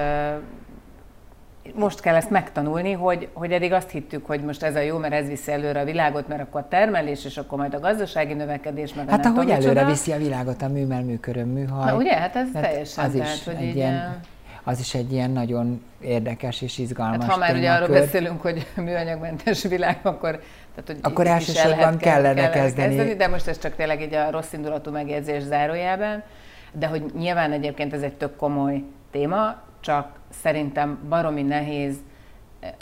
most 1.76 2.00
kell 2.00 2.16
ezt 2.16 2.30
megtanulni, 2.30 2.92
hogy, 2.92 3.28
hogy 3.34 3.52
eddig 3.52 3.74
azt 3.74 3.90
hittük, 3.90 4.26
hogy 4.26 4.42
most 4.42 4.64
ez 4.64 4.76
a 4.76 4.80
jó, 4.80 4.98
mert 4.98 5.14
ez 5.14 5.28
viszi 5.28 5.52
előre 5.52 5.80
a 5.80 5.84
világot, 5.84 6.28
mert 6.28 6.42
akkor 6.42 6.62
a 6.62 6.68
termelés, 6.68 7.26
és 7.26 7.38
akkor 7.38 7.58
majd 7.58 7.74
a 7.74 7.80
gazdasági 7.80 8.34
növekedés, 8.34 8.94
meg 8.94 9.10
Hát 9.10 9.26
ahogy 9.26 9.50
előre 9.50 9.70
micsoda. 9.70 9.90
viszi 9.90 10.12
a 10.12 10.18
világot 10.18 10.62
a 10.62 10.68
műmel, 10.68 11.04
műköröm, 11.04 11.50
műhaj. 11.50 11.92
Na 11.92 11.98
ugye, 11.98 12.14
hát 12.14 12.36
ez 12.36 12.48
hát 12.54 12.64
teljesen. 12.64 13.06
Az 13.06 13.12
tehát, 13.12 13.36
is 13.36 13.46
hogy 13.46 13.56
egy 13.56 13.76
ilyen, 13.76 14.20
az 14.64 14.80
is 14.80 14.94
egy 14.94 15.12
ilyen 15.12 15.32
nagyon 15.32 15.84
érdekes 16.02 16.62
és 16.62 16.78
izgalmas 16.78 17.24
hát, 17.26 17.32
Ha 17.34 17.38
már 17.38 17.56
ugye 17.56 17.72
arról 17.72 17.88
beszélünk, 17.88 18.42
hogy 18.42 18.68
műanyagmentes 18.76 19.64
világ, 19.64 20.00
akkor 20.02 20.30
tehát, 20.76 20.86
hogy 20.86 20.98
akkor 21.02 21.28
elsősorban 21.28 21.98
kellene, 21.98 22.34
kellene 22.34 22.50
kezdeni. 22.50 22.96
kezdeni. 22.96 23.16
De 23.16 23.28
most 23.28 23.48
ez 23.48 23.60
csak 23.60 23.76
tényleg 23.76 24.02
egy 24.02 24.14
a 24.14 24.32
rossz 24.32 24.54
indulatú 24.54 24.92
megjegyzés 24.92 25.44
zárójában. 25.44 26.24
De 26.72 26.88
hogy 26.88 27.04
nyilván 27.18 27.52
egyébként 27.52 27.94
ez 27.94 28.02
egy 28.02 28.14
tök 28.14 28.36
komoly 28.36 28.84
téma, 29.12 29.56
csak 29.80 30.19
szerintem 30.30 31.00
baromi 31.10 31.44
nehéz 31.44 31.98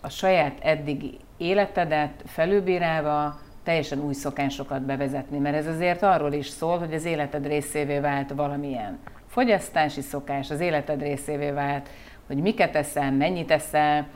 a 0.02 0.10
saját 0.10 0.60
eddigi 0.62 1.18
életedet 1.38 2.24
felülbírálva 2.26 3.40
teljesen 3.64 4.00
új 4.00 4.14
szokásokat 4.14 4.82
bevezetni, 4.82 5.38
mert 5.38 5.56
ez 5.56 5.68
azért 5.68 6.04
arról 6.04 6.34
is 6.34 6.48
szól, 6.48 6.78
hogy 6.78 6.94
az 6.94 7.06
életed 7.06 7.48
részévé 7.48 8.00
vált 8.00 8.32
valamilyen 8.32 9.00
fogyasztási 9.28 10.02
szokás, 10.02 10.52
az 10.52 10.60
életed 10.60 11.02
részévé 11.02 11.50
vált, 11.50 11.90
hogy 12.28 12.38
miket 12.38 12.76
eszel, 12.76 13.12
mennyit 13.12 13.52
eszel, 13.52 14.08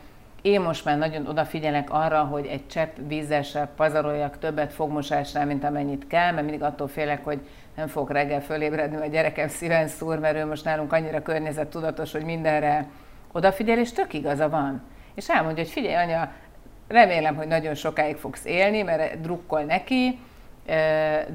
én 0.42 0.62
most 0.62 0.86
már 0.86 0.98
nagyon 0.98 1.28
odafigyelek 1.28 1.90
arra, 1.92 2.24
hogy 2.24 2.46
egy 2.46 2.68
csepp 2.68 2.96
vízzel 3.08 3.42
se 3.42 3.70
pazaroljak 3.76 4.38
többet 4.38 4.74
fogmosásnál, 4.74 5.46
mint 5.46 5.64
amennyit 5.64 6.08
kell, 6.08 6.32
mert 6.32 6.44
mindig 6.44 6.64
attól 6.64 6.88
félek, 6.88 7.24
hogy 7.24 7.40
nem 7.76 7.88
fog 7.88 8.10
reggel 8.10 8.42
fölébredni, 8.42 8.98
vagy 8.98 9.12
gyerekem 9.12 9.48
szíven 9.48 9.88
szúr, 9.88 10.20
mert 10.20 10.38
ő 10.38 10.46
most 10.46 10.66
nálunk 10.66 10.94
annyira 10.94 11.22
környezettudatos, 11.22 12.12
hogy 12.12 12.24
mindenre 12.24 12.88
odafigyel, 13.32 13.78
és 13.78 13.92
tök 13.92 14.14
igaza 14.14 14.50
van. 14.50 14.82
És 15.16 15.30
elmondja, 15.30 15.64
hogy 15.64 15.72
figyelj 15.72 15.96
anya, 15.96 16.32
remélem, 16.88 17.36
hogy 17.36 17.48
nagyon 17.48 17.74
sokáig 17.74 18.16
fogsz 18.16 18.46
élni, 18.46 18.82
mert 18.82 19.22
drukkol 19.22 19.62
neki, 19.62 20.20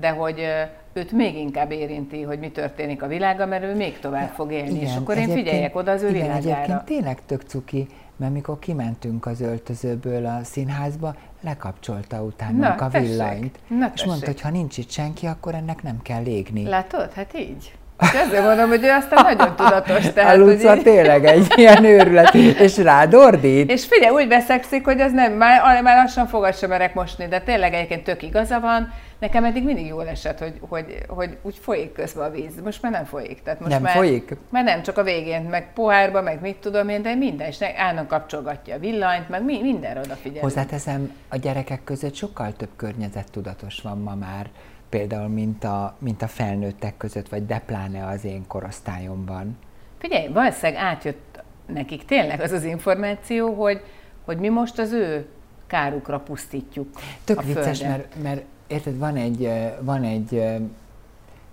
de 0.01 0.09
hogy 0.17 0.47
őt 0.93 1.13
még 1.13 1.37
inkább 1.37 1.71
érinti, 1.71 2.23
hogy 2.23 2.39
mi 2.39 2.51
történik 2.51 3.03
a 3.03 3.07
világa, 3.07 3.47
mert 3.47 3.65
ő 3.65 3.75
még 3.75 3.99
tovább 3.99 4.29
fog 4.29 4.53
élni, 4.53 4.71
igen, 4.71 4.83
és 4.83 4.97
akkor 4.97 5.17
én 5.17 5.29
figyeljek 5.29 5.77
oda 5.77 5.91
az 5.91 6.03
ő 6.03 6.09
igen, 6.09 6.21
világára. 6.21 6.51
Egyébként 6.51 6.85
tényleg 6.85 7.19
tök 7.27 7.43
cuki, 7.43 7.87
mert 8.17 8.33
mikor 8.33 8.59
kimentünk 8.59 9.27
az 9.27 9.41
öltözőből 9.41 10.27
a 10.27 10.45
színházba, 10.45 11.15
lekapcsolta 11.41 12.23
utánunk 12.23 12.61
Na, 12.61 12.87
a 12.87 12.89
villanyt. 12.89 13.59
Na, 13.69 13.91
és 13.95 14.05
mondta, 14.05 14.27
hogy 14.27 14.41
ha 14.41 14.51
nincs 14.51 14.79
itt 14.79 14.91
senki, 14.91 15.27
akkor 15.27 15.55
ennek 15.55 15.83
nem 15.83 16.03
kell 16.03 16.23
légni. 16.23 16.65
Látod? 16.65 17.13
Hát 17.13 17.39
így. 17.39 17.75
És 18.01 18.13
ezért 18.13 18.45
mondom, 18.45 18.69
hogy 18.69 18.85
ő 18.85 18.91
aztán 18.91 19.25
nagyon 19.25 19.57
tudatos. 19.57 20.05
Tehát, 20.15 20.35
a 20.35 20.39
Luca 20.39 20.77
így... 20.77 20.83
tényleg 20.83 21.25
egy 21.25 21.47
ilyen 21.57 21.85
őrület, 21.85 22.35
és 22.35 22.77
rád 22.77 23.15
ordít. 23.15 23.71
És 23.71 23.85
figyelj, 23.85 24.15
úgy 24.15 24.29
veszekszik, 24.29 24.85
hogy 24.85 25.01
ez 25.01 25.13
nem, 25.13 25.33
már, 25.33 25.83
már 25.83 25.97
lassan 25.97 26.27
fogad 26.27 26.57
sem 26.57 26.69
merek 26.69 26.95
mosni, 26.95 27.27
de 27.27 27.41
tényleg 27.41 27.75
egyébként 27.75 28.05
tök 28.05 28.23
igaza 28.23 28.61
van, 28.61 28.93
Nekem 29.19 29.45
eddig 29.45 29.65
mindig 29.65 29.87
jól 29.87 30.09
esett, 30.09 30.39
hogy, 30.39 30.59
hogy, 30.61 30.99
hogy 31.09 31.39
úgy 31.43 31.57
folyik 31.61 31.93
közben 31.93 32.25
a 32.25 32.31
víz. 32.31 32.61
Most 32.65 32.83
már 32.83 32.93
nem 32.93 33.05
folyik. 33.05 33.43
Tehát 33.43 33.61
most 33.61 33.73
nem 33.73 33.83
már, 33.83 33.95
folyik? 33.95 34.37
Már 34.51 34.65
nem, 34.65 34.83
csak 34.83 34.99
a 34.99 35.03
végén, 35.03 35.43
meg 35.43 35.73
pohárba, 35.73 36.23
meg 36.23 36.41
mit 36.41 36.57
tudom 36.57 36.89
én, 36.89 37.03
de 37.03 37.15
minden, 37.15 37.47
és 37.47 37.63
állnak 37.77 38.09
kapcsolgatja 38.09 38.75
a 38.75 38.79
villanyt, 38.79 39.29
meg 39.29 39.45
mi, 39.45 39.61
mindenre 39.63 40.01
odafigyel. 40.01 40.43
Hozzáteszem, 40.43 41.13
a 41.29 41.37
gyerekek 41.37 41.85
között 41.85 42.15
sokkal 42.15 42.53
több 42.53 42.71
környezettudatos 42.77 43.81
van 43.83 43.99
ma 43.99 44.15
már, 44.15 44.47
például, 44.89 45.29
mint 45.29 45.65
a, 45.65 45.97
mint 45.99 46.23
a 46.23 46.27
felnőttek 46.27 46.97
között, 46.97 47.29
vagy 47.29 47.47
de 47.47 47.63
pláne 47.67 48.07
az 48.07 48.25
én 48.25 48.47
korosztályomban. 48.47 49.57
Figyelj, 49.99 50.29
valószínűleg 50.29 50.83
átjött 50.83 51.43
nekik 51.67 52.05
tényleg 52.05 52.41
az 52.41 52.53
az 52.53 52.65
információ, 52.65 53.55
hogy, 53.55 53.81
hogy 54.25 54.39
mi 54.39 54.49
most 54.49 54.79
az 54.79 54.93
ő 54.93 55.27
kárukra 55.67 56.19
pusztítjuk 56.19 56.89
Tök 57.25 57.39
a 57.39 57.43
vicces, 57.43 57.81
mert, 57.81 58.23
mert 58.23 58.43
érted, 58.67 58.99
van 58.99 59.17
egy, 59.17 59.51
van 59.81 60.03
egy 60.03 60.43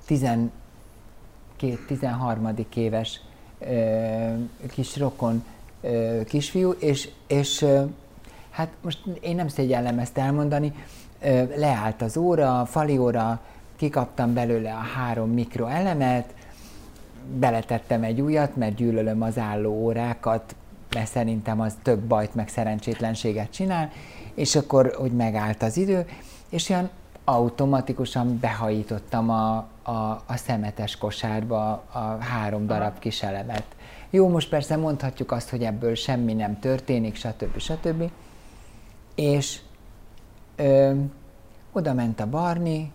12-13 0.09 0.49
éves 2.75 3.21
kis 4.71 4.97
rokon 4.97 5.43
kisfiú, 6.25 6.71
és, 6.71 7.09
és 7.27 7.65
hát 8.49 8.69
most 8.81 8.99
én 9.21 9.35
nem 9.35 9.47
szégyellem 9.47 9.99
ezt 9.99 10.17
elmondani, 10.17 10.73
leállt 11.55 12.01
az 12.01 12.17
óra, 12.17 12.65
fali 12.65 12.97
óra, 12.97 13.39
kikaptam 13.75 14.33
belőle 14.33 14.73
a 14.73 14.85
három 14.95 15.29
mikroelemet, 15.29 16.33
beletettem 17.35 18.03
egy 18.03 18.21
újat, 18.21 18.55
mert 18.55 18.75
gyűlölöm 18.75 19.21
az 19.21 19.37
álló 19.37 19.71
órákat, 19.71 20.55
mert 20.93 21.07
szerintem 21.07 21.59
az 21.59 21.73
több 21.81 21.99
bajt 21.99 22.35
meg 22.35 22.47
szerencsétlenséget 22.47 23.51
csinál, 23.51 23.91
és 24.33 24.55
akkor, 24.55 24.95
hogy 24.97 25.11
megállt 25.11 25.63
az 25.63 25.77
idő, 25.77 26.05
és 26.49 26.69
olyan 26.69 26.89
automatikusan 27.23 28.39
behajítottam 28.39 29.29
a, 29.29 29.55
a, 29.83 30.23
a 30.25 30.35
szemetes 30.35 30.97
kosárba 30.97 31.71
a 31.91 32.17
három 32.19 32.67
darab 32.67 32.99
kis 32.99 33.23
elemet. 33.23 33.65
Jó, 34.09 34.29
most 34.29 34.49
persze 34.49 34.75
mondhatjuk 34.75 35.31
azt, 35.31 35.49
hogy 35.49 35.63
ebből 35.63 35.95
semmi 35.95 36.33
nem 36.33 36.59
történik, 36.59 37.15
stb. 37.15 37.57
stb. 37.59 38.11
És 39.15 39.59
ö, 40.55 40.93
oda 41.71 41.93
ment 41.93 42.19
a 42.19 42.29
Barni, 42.29 42.91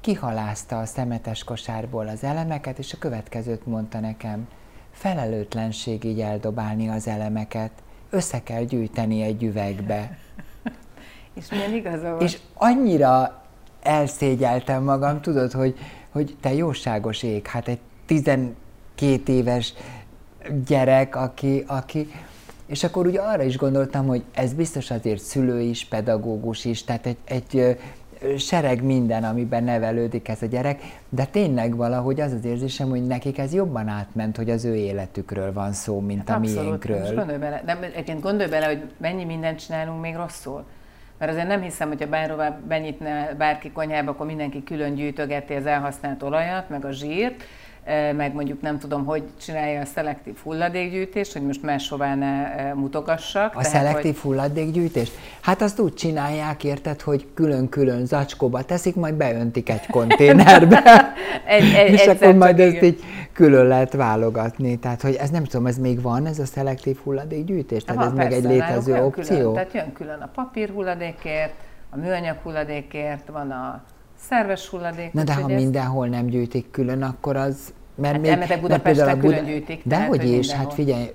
kihalázta 0.00 0.78
a 0.78 0.86
szemetes 0.86 1.44
kosárból 1.44 2.08
az 2.08 2.24
elemeket, 2.24 2.78
és 2.78 2.92
a 2.92 2.98
következőt 2.98 3.66
mondta 3.66 4.00
nekem, 4.00 4.48
felelőtlenség 4.90 6.04
így 6.04 6.20
eldobálni 6.20 6.88
az 6.88 7.06
elemeket, 7.06 7.70
össze 8.10 8.42
kell 8.42 8.62
gyűjteni 8.62 9.22
egy 9.22 9.42
üvegbe. 9.42 10.18
És 11.34 11.48
milyen 11.50 11.74
igaza 11.74 12.10
van? 12.10 12.20
És 12.20 12.38
annyira 12.54 13.42
elszégyeltem 13.82 14.82
magam, 14.82 15.20
tudod, 15.20 15.52
hogy, 15.52 15.78
hogy 16.10 16.36
te 16.40 16.54
jóságos 16.54 17.22
ég, 17.22 17.46
hát 17.46 17.68
egy 17.68 17.80
12 18.06 18.56
éves 19.26 19.74
gyerek, 20.66 21.16
aki, 21.16 21.64
aki 21.66 22.10
és 22.72 22.84
akkor 22.84 23.06
ugye 23.06 23.20
arra 23.20 23.42
is 23.42 23.56
gondoltam, 23.56 24.06
hogy 24.06 24.22
ez 24.34 24.52
biztos 24.52 24.90
azért 24.90 25.20
szülő 25.20 25.60
is, 25.60 25.84
pedagógus 25.84 26.64
is, 26.64 26.84
tehát 26.84 27.06
egy, 27.06 27.16
egy 27.24 27.78
sereg 28.38 28.82
minden, 28.82 29.24
amiben 29.24 29.64
nevelődik 29.64 30.28
ez 30.28 30.42
a 30.42 30.46
gyerek, 30.46 30.80
de 31.08 31.24
tényleg 31.24 31.76
valahogy 31.76 32.20
az 32.20 32.32
az 32.32 32.44
érzésem, 32.44 32.88
hogy 32.88 33.06
nekik 33.06 33.38
ez 33.38 33.54
jobban 33.54 33.88
átment, 33.88 34.36
hogy 34.36 34.50
az 34.50 34.64
ő 34.64 34.74
életükről 34.74 35.52
van 35.52 35.72
szó, 35.72 36.00
mint 36.00 36.28
hát 36.28 36.36
a 36.36 36.40
abszolút, 36.40 36.64
miénkről. 36.64 36.98
Most 36.98 37.14
gondolj 37.14 37.38
bele, 37.38 37.62
de 37.64 37.78
egyébként 37.80 38.20
gondolj 38.20 38.50
bele, 38.50 38.66
hogy 38.66 38.82
mennyi 38.96 39.24
mindent 39.24 39.64
csinálunk 39.64 40.00
még 40.00 40.16
rosszul. 40.16 40.64
Mert 41.18 41.32
azért 41.32 41.46
nem 41.46 41.62
hiszem, 41.62 41.88
hogyha 41.88 42.08
bárhová 42.08 42.58
benyitne 42.68 43.34
bárki 43.38 43.70
konyhába, 43.72 44.10
akkor 44.10 44.26
mindenki 44.26 44.62
külön 44.62 44.94
gyűjtögeti 44.94 45.54
az 45.54 45.66
elhasznált 45.66 46.22
olajat, 46.22 46.68
meg 46.68 46.84
a 46.84 46.90
zsírt, 46.90 47.42
meg 48.16 48.34
mondjuk 48.34 48.60
nem 48.60 48.78
tudom, 48.78 49.04
hogy 49.04 49.22
csinálja 49.40 49.80
a 49.80 49.84
szelektív 49.84 50.36
hulladékgyűjtést, 50.42 51.32
hogy 51.32 51.42
most 51.42 51.62
máshová 51.62 52.14
ne 52.14 52.72
mutogassak. 52.74 53.54
A 53.54 53.60
tehát, 53.60 53.66
szelektív 53.66 54.12
hogy... 54.12 54.22
hulladékgyűjtést? 54.22 55.12
Hát 55.40 55.62
azt 55.62 55.80
úgy 55.80 55.94
csinálják, 55.94 56.64
érted, 56.64 57.00
hogy 57.00 57.26
külön-külön 57.34 58.06
zacskóba 58.06 58.62
teszik, 58.62 58.94
majd 58.94 59.14
beöntik 59.14 59.68
egy 59.68 59.86
konténerbe, 59.86 60.82
egy, 61.46 61.72
egy, 61.74 61.92
és 62.00 62.06
akkor 62.06 62.34
majd 62.34 62.58
igen. 62.58 62.74
ezt 62.74 62.82
így 62.82 63.00
külön 63.32 63.66
lehet 63.66 63.92
válogatni. 63.92 64.78
Tehát, 64.78 65.02
hogy 65.02 65.14
ez 65.14 65.30
nem 65.30 65.44
tudom, 65.44 65.66
ez 65.66 65.78
még 65.78 66.02
van, 66.02 66.26
ez 66.26 66.38
a 66.38 66.46
szelektív 66.46 66.98
hulladékgyűjtés? 67.04 67.84
Tehát 67.84 68.02
ez 68.02 68.12
persze, 68.12 68.28
meg 68.28 68.32
egy 68.32 68.44
létező 68.44 69.02
opció? 69.02 69.36
Külön, 69.36 69.52
tehát 69.52 69.72
jön 69.72 69.92
külön 69.92 70.20
a 70.20 70.30
papír 70.34 70.70
hulladékért, 70.70 71.52
a 71.90 71.96
műanyag 71.96 72.36
hulladékért, 72.42 73.28
van 73.28 73.50
a 73.50 73.82
szerves 74.28 74.68
hulladék. 74.68 75.12
Na 75.12 75.24
de 75.24 75.34
ha 75.34 75.46
mindenhol 75.46 76.06
nem 76.06 76.26
gyűjtik 76.26 76.70
külön, 76.70 77.02
akkor 77.02 77.36
az 77.36 77.72
mert 77.94 78.26
hát 78.26 78.38
még, 78.38 78.48
mert 78.68 79.18
külön 79.18 79.44
gyűjtik. 79.44 79.82
De 79.84 80.06
hogy 80.06 80.30
is, 80.30 80.50
hát 80.50 80.74
figyelj, 80.74 81.12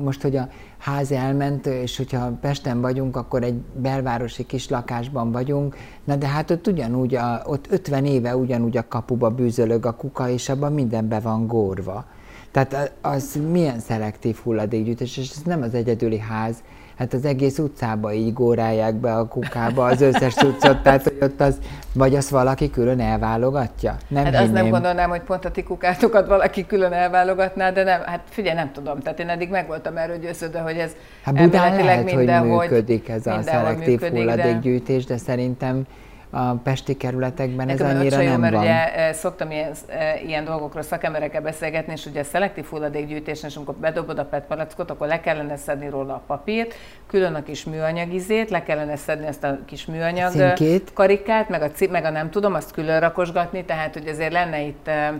most, 0.00 0.22
hogy 0.22 0.36
a 0.36 0.48
ház 0.78 1.12
elment, 1.12 1.66
és 1.66 1.96
hogyha 1.96 2.32
Pesten 2.40 2.80
vagyunk, 2.80 3.16
akkor 3.16 3.42
egy 3.42 3.54
belvárosi 3.74 4.46
kis 4.46 4.68
lakásban 4.68 5.32
vagyunk, 5.32 5.76
na 6.04 6.16
de 6.16 6.26
hát 6.26 6.50
ott 6.50 6.66
ugyanúgy, 6.66 7.14
a, 7.14 7.42
ott 7.46 7.66
50 7.70 8.04
éve 8.04 8.36
ugyanúgy 8.36 8.76
a 8.76 8.88
kapuba 8.88 9.30
bűzölög 9.30 9.86
a 9.86 9.92
kuka, 9.92 10.28
és 10.28 10.48
abban 10.48 10.72
minden 10.72 11.08
be 11.08 11.20
van 11.20 11.46
górva. 11.46 12.04
Tehát 12.50 12.92
az 13.00 13.38
milyen 13.50 13.78
szelektív 13.78 14.36
hulladékgyűjtés, 14.36 15.16
és 15.16 15.30
ez 15.30 15.42
nem 15.44 15.62
az 15.62 15.74
egyedüli 15.74 16.18
ház, 16.18 16.62
hát 16.98 17.12
az 17.12 17.24
egész 17.24 17.58
utcába 17.58 18.12
így 18.12 18.32
górálják 18.32 18.94
be 18.94 19.14
a 19.14 19.28
kukába 19.28 19.84
az 19.84 20.00
összes 20.00 20.34
cuccot, 20.34 20.82
tehát 20.82 21.02
hogy 21.02 21.18
ott 21.20 21.40
az, 21.40 21.58
vagy 21.92 22.14
azt 22.14 22.28
valaki 22.28 22.70
külön 22.70 23.00
elválogatja? 23.00 23.96
Nem 24.08 24.24
hát 24.24 24.34
azt 24.34 24.52
nem 24.52 24.70
gondolnám, 24.70 25.10
hogy 25.10 25.20
pont 25.20 25.44
a 25.44 25.50
ti 25.50 25.62
kukátokat 25.62 26.26
valaki 26.26 26.66
külön 26.66 26.92
elválogatná, 26.92 27.70
de 27.70 27.82
nem, 27.82 28.00
hát 28.04 28.20
figyelj, 28.28 28.56
nem 28.56 28.72
tudom, 28.72 29.00
tehát 29.00 29.20
én 29.20 29.28
eddig 29.28 29.50
meg 29.50 29.66
voltam 29.66 29.96
erről 29.96 30.18
győződve, 30.18 30.60
hogy 30.60 30.76
ez 30.76 30.92
hát 31.22 31.34
Budán 31.34 31.84
lehet, 31.84 32.10
hogy 32.10 32.26
működik 32.42 33.08
ez 33.08 33.26
a 33.26 33.42
szelektív 33.42 34.00
hulladékgyűjtés, 34.00 35.04
de 35.04 35.16
szerintem 35.16 35.86
a 36.34 36.54
pesti 36.62 36.96
kerületekben 36.96 37.66
Nekem 37.66 37.86
ez 37.86 37.96
annyira 37.96 38.22
nem 38.22 38.40
mert 38.40 38.52
van. 38.52 38.62
ugye 38.62 38.94
eh, 38.94 39.12
szoktam 39.12 39.50
ilyen, 39.50 39.72
eh, 39.86 40.26
ilyen 40.26 40.44
dolgokról 40.44 40.82
szakemberekkel 40.82 41.40
beszélgetni, 41.40 41.92
és 41.92 42.06
ugye 42.06 42.20
a 42.20 42.24
szelektív 42.24 42.64
hulladékgyűjtésen, 42.64 43.48
és 43.48 43.56
amikor 43.56 43.74
bedobod 43.74 44.18
a 44.18 44.24
PET 44.24 44.44
palackot, 44.44 44.90
akkor 44.90 45.06
le 45.06 45.20
kellene 45.20 45.56
szedni 45.56 45.88
róla 45.88 46.14
a 46.14 46.22
papírt, 46.26 46.74
külön 47.06 47.34
a 47.34 47.42
kis 47.42 47.64
műanyagizét, 47.64 48.50
le 48.50 48.62
kellene 48.62 48.96
szedni 48.96 49.26
ezt 49.26 49.44
a 49.44 49.58
kis 49.64 49.86
műanyag 49.86 50.30
Cinkét. 50.30 50.92
karikát, 50.92 51.48
meg 51.48 51.62
a, 51.62 51.70
meg 51.90 52.04
a 52.04 52.10
nem 52.10 52.30
tudom, 52.30 52.54
azt 52.54 52.72
külön 52.72 53.00
rakosgatni, 53.00 53.64
tehát 53.64 53.92
hogy 53.92 54.08
azért 54.08 54.32
lenne 54.32 54.60
itt 54.60 54.88
eh, 54.88 55.12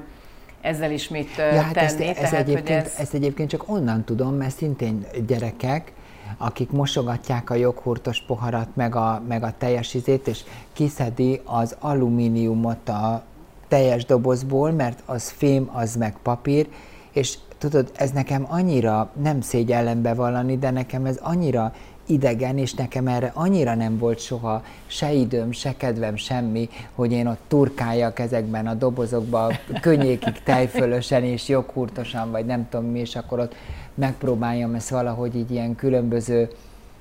ezzel 0.60 0.90
is 0.90 1.08
mit 1.08 1.36
ja, 1.36 1.60
hát 1.60 1.72
tenni. 1.72 1.84
Ezt, 1.84 2.00
ez 2.00 2.30
tehát, 2.30 2.48
egyébként, 2.48 2.84
ez... 2.84 2.94
ezt 2.98 3.14
egyébként 3.14 3.48
csak 3.48 3.68
onnan 3.68 4.04
tudom, 4.04 4.34
mert 4.34 4.56
szintén 4.56 5.06
gyerekek, 5.26 5.92
akik 6.36 6.70
mosogatják 6.70 7.50
a 7.50 7.54
joghurtos 7.54 8.22
poharat, 8.26 8.68
meg 8.74 8.96
a, 8.96 9.22
meg 9.28 9.42
a 9.42 9.54
teljes 9.58 9.94
izét, 9.94 10.26
és 10.26 10.44
kiszedi 10.72 11.40
az 11.44 11.76
alumíniumot 11.80 12.88
a 12.88 13.22
teljes 13.68 14.04
dobozból, 14.04 14.70
mert 14.70 15.02
az 15.06 15.30
fém, 15.30 15.70
az 15.72 15.96
meg 15.96 16.16
papír, 16.22 16.68
és 17.12 17.38
tudod, 17.58 17.90
ez 17.94 18.10
nekem 18.10 18.46
annyira 18.48 19.10
nem 19.22 19.40
szégyellem 19.40 20.02
bevallani, 20.02 20.58
de 20.58 20.70
nekem 20.70 21.04
ez 21.04 21.16
annyira 21.22 21.72
idegen, 22.06 22.58
és 22.58 22.74
nekem 22.74 23.06
erre 23.06 23.30
annyira 23.34 23.74
nem 23.74 23.98
volt 23.98 24.18
soha 24.18 24.62
se 24.86 25.12
időm, 25.12 25.52
se 25.52 25.76
kedvem, 25.76 26.16
semmi, 26.16 26.68
hogy 26.94 27.12
én 27.12 27.26
ott 27.26 27.40
turkáljak 27.48 28.18
ezekben 28.18 28.66
a 28.66 28.74
dobozokban, 28.74 29.52
könnyékig 29.80 30.42
tejfölösen 30.42 31.24
és 31.24 31.48
joghurtosan, 31.48 32.30
vagy 32.30 32.46
nem 32.46 32.68
tudom 32.68 32.86
mi, 32.86 32.98
és 32.98 33.16
akkor 33.16 33.38
ott 33.38 33.54
megpróbáljam 33.94 34.74
ezt 34.74 34.88
valahogy 34.88 35.36
így 35.36 35.50
ilyen 35.50 35.74
különböző 35.74 36.50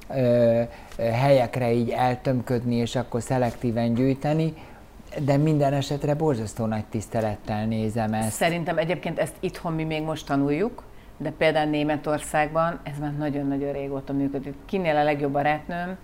ö, 0.10 0.62
helyekre 0.98 1.74
így 1.74 1.90
eltömködni, 1.90 2.76
és 2.76 2.96
akkor 2.96 3.22
szelektíven 3.22 3.94
gyűjteni, 3.94 4.54
de 5.20 5.38
minden 5.38 5.74
esetre 5.74 6.14
borzasztó 6.14 6.66
nagy 6.66 6.86
tisztelettel 6.86 7.66
nézem 7.66 8.14
ezt. 8.14 8.32
Szerintem 8.32 8.78
egyébként 8.78 9.20
ezt 9.20 9.34
itthon 9.40 9.74
mi 9.74 9.84
még 9.84 10.02
most 10.02 10.26
tanuljuk, 10.26 10.84
de 11.18 11.32
például 11.32 11.70
Németországban 11.70 12.80
ez 12.84 12.98
már 13.00 13.14
nagyon-nagyon 13.18 13.72
régóta 13.72 14.14
működik. 14.14 14.54
Kinél 14.66 14.96
a 14.96 15.04
legjobb 15.04 15.32
barátnőm, 15.32 15.98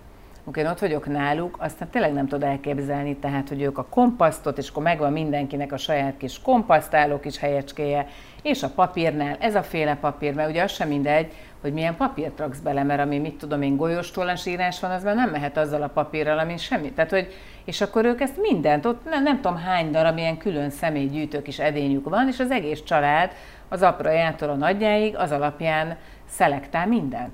amikor 0.43 0.63
én 0.63 0.69
ott 0.69 0.79
vagyok 0.79 1.07
náluk, 1.07 1.57
aztán 1.59 1.89
tényleg 1.89 2.13
nem 2.13 2.27
tud 2.27 2.43
elképzelni, 2.43 3.15
tehát, 3.15 3.49
hogy 3.49 3.61
ők 3.61 3.77
a 3.77 3.85
kompasztot, 3.89 4.57
és 4.57 4.69
akkor 4.69 4.83
megvan 4.83 5.11
mindenkinek 5.11 5.71
a 5.71 5.77
saját 5.77 6.17
kis 6.17 6.41
kompasztáló 6.41 7.19
kis 7.19 7.37
helyecskéje, 7.37 8.07
és 8.41 8.63
a 8.63 8.69
papírnál 8.69 9.37
ez 9.39 9.55
a 9.55 9.63
féle 9.63 9.95
papír, 9.95 10.33
mert 10.33 10.49
ugye 10.49 10.63
az 10.63 10.71
sem 10.71 10.87
mindegy, 10.87 11.33
hogy 11.61 11.73
milyen 11.73 11.95
papírt 11.95 12.39
raksz 12.39 12.59
bele, 12.59 12.83
mert 12.83 13.01
ami 13.01 13.17
mit 13.17 13.37
tudom 13.37 13.61
én, 13.61 13.75
golyóstólás 13.75 14.45
írás 14.45 14.79
van, 14.79 14.91
az 14.91 15.03
már 15.03 15.15
nem 15.15 15.29
mehet 15.29 15.57
azzal 15.57 15.81
a 15.81 15.87
papírral, 15.87 16.39
ami 16.39 16.57
semmi. 16.57 16.91
Tehát, 16.91 17.11
hogy, 17.11 17.33
és 17.65 17.81
akkor 17.81 18.05
ők 18.05 18.21
ezt 18.21 18.37
mindent, 18.37 18.85
ott 18.85 19.05
nem, 19.05 19.23
nem 19.23 19.41
tudom 19.41 19.57
hány 19.57 19.91
darab 19.91 20.17
ilyen 20.17 20.37
külön 20.37 20.69
személygyűjtők 20.69 21.47
is 21.47 21.59
edényük 21.59 22.09
van, 22.09 22.27
és 22.27 22.39
az 22.39 22.51
egész 22.51 22.83
család 22.83 23.31
az 23.69 23.81
aprajától 23.81 24.49
a 24.49 24.55
nagyjáig 24.55 25.15
az 25.17 25.31
alapján 25.31 25.97
szelektál 26.29 26.87
mindent. 26.87 27.33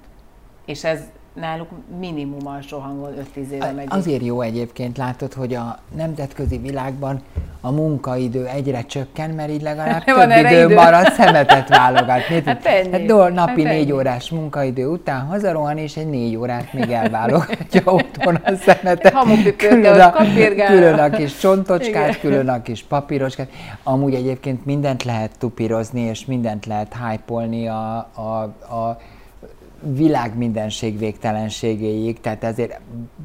És 0.65 0.83
ez 0.83 1.03
náluk 1.35 1.67
minimum 1.99 2.47
alsó 2.47 2.77
hangon 2.77 3.13
5-10 3.35 3.49
éve 3.49 3.71
megy. 3.71 3.87
Azért 3.89 4.25
jó 4.25 4.41
egyébként 4.41 4.97
látod, 4.97 5.33
hogy 5.33 5.53
a 5.53 5.79
nemzetközi 5.95 6.57
világban 6.57 7.21
a 7.61 7.71
munkaidő 7.71 8.45
egyre 8.45 8.81
csökken, 8.81 9.29
mert 9.29 9.49
így 9.49 9.61
legalább 9.61 10.03
több 10.13 10.29
idő, 10.29 10.63
idő 10.63 10.73
marad 10.73 11.11
szemetet 11.11 11.69
válogatni. 11.69 12.33
Hát, 12.45 12.65
ennyi. 12.65 12.91
hát 12.91 13.05
do, 13.05 13.27
napi 13.27 13.63
hát 13.63 13.73
négy 13.73 13.91
órás 13.91 14.29
munkaidő 14.29 14.87
után 14.87 15.25
hazarohan, 15.25 15.77
és 15.77 15.97
egy 15.97 16.07
négy 16.07 16.35
órát 16.35 16.73
még 16.73 16.91
elválogatja 16.91 17.81
otthon 17.99 18.35
a 18.35 18.55
szemetet. 18.55 19.13
Külön 19.57 19.99
a, 19.99 20.11
külön 20.67 20.99
a 20.99 21.09
kis 21.09 21.37
csontocskát, 21.37 22.07
Igen. 22.07 22.19
külön 22.19 22.49
a 22.49 22.61
kis 22.61 22.83
papíroskát. 22.83 23.49
Amúgy 23.83 24.13
egyébként 24.13 24.65
mindent 24.65 25.03
lehet 25.03 25.31
tupírozni, 25.37 26.01
és 26.01 26.25
mindent 26.25 26.65
lehet 26.65 26.95
hype 27.09 27.33
a, 27.71 27.97
a, 28.13 28.41
a 28.75 28.97
világ 29.93 30.37
mindenség 30.37 30.97
végtelenségéig, 30.97 32.19
tehát 32.19 32.43
ezért 32.43 32.79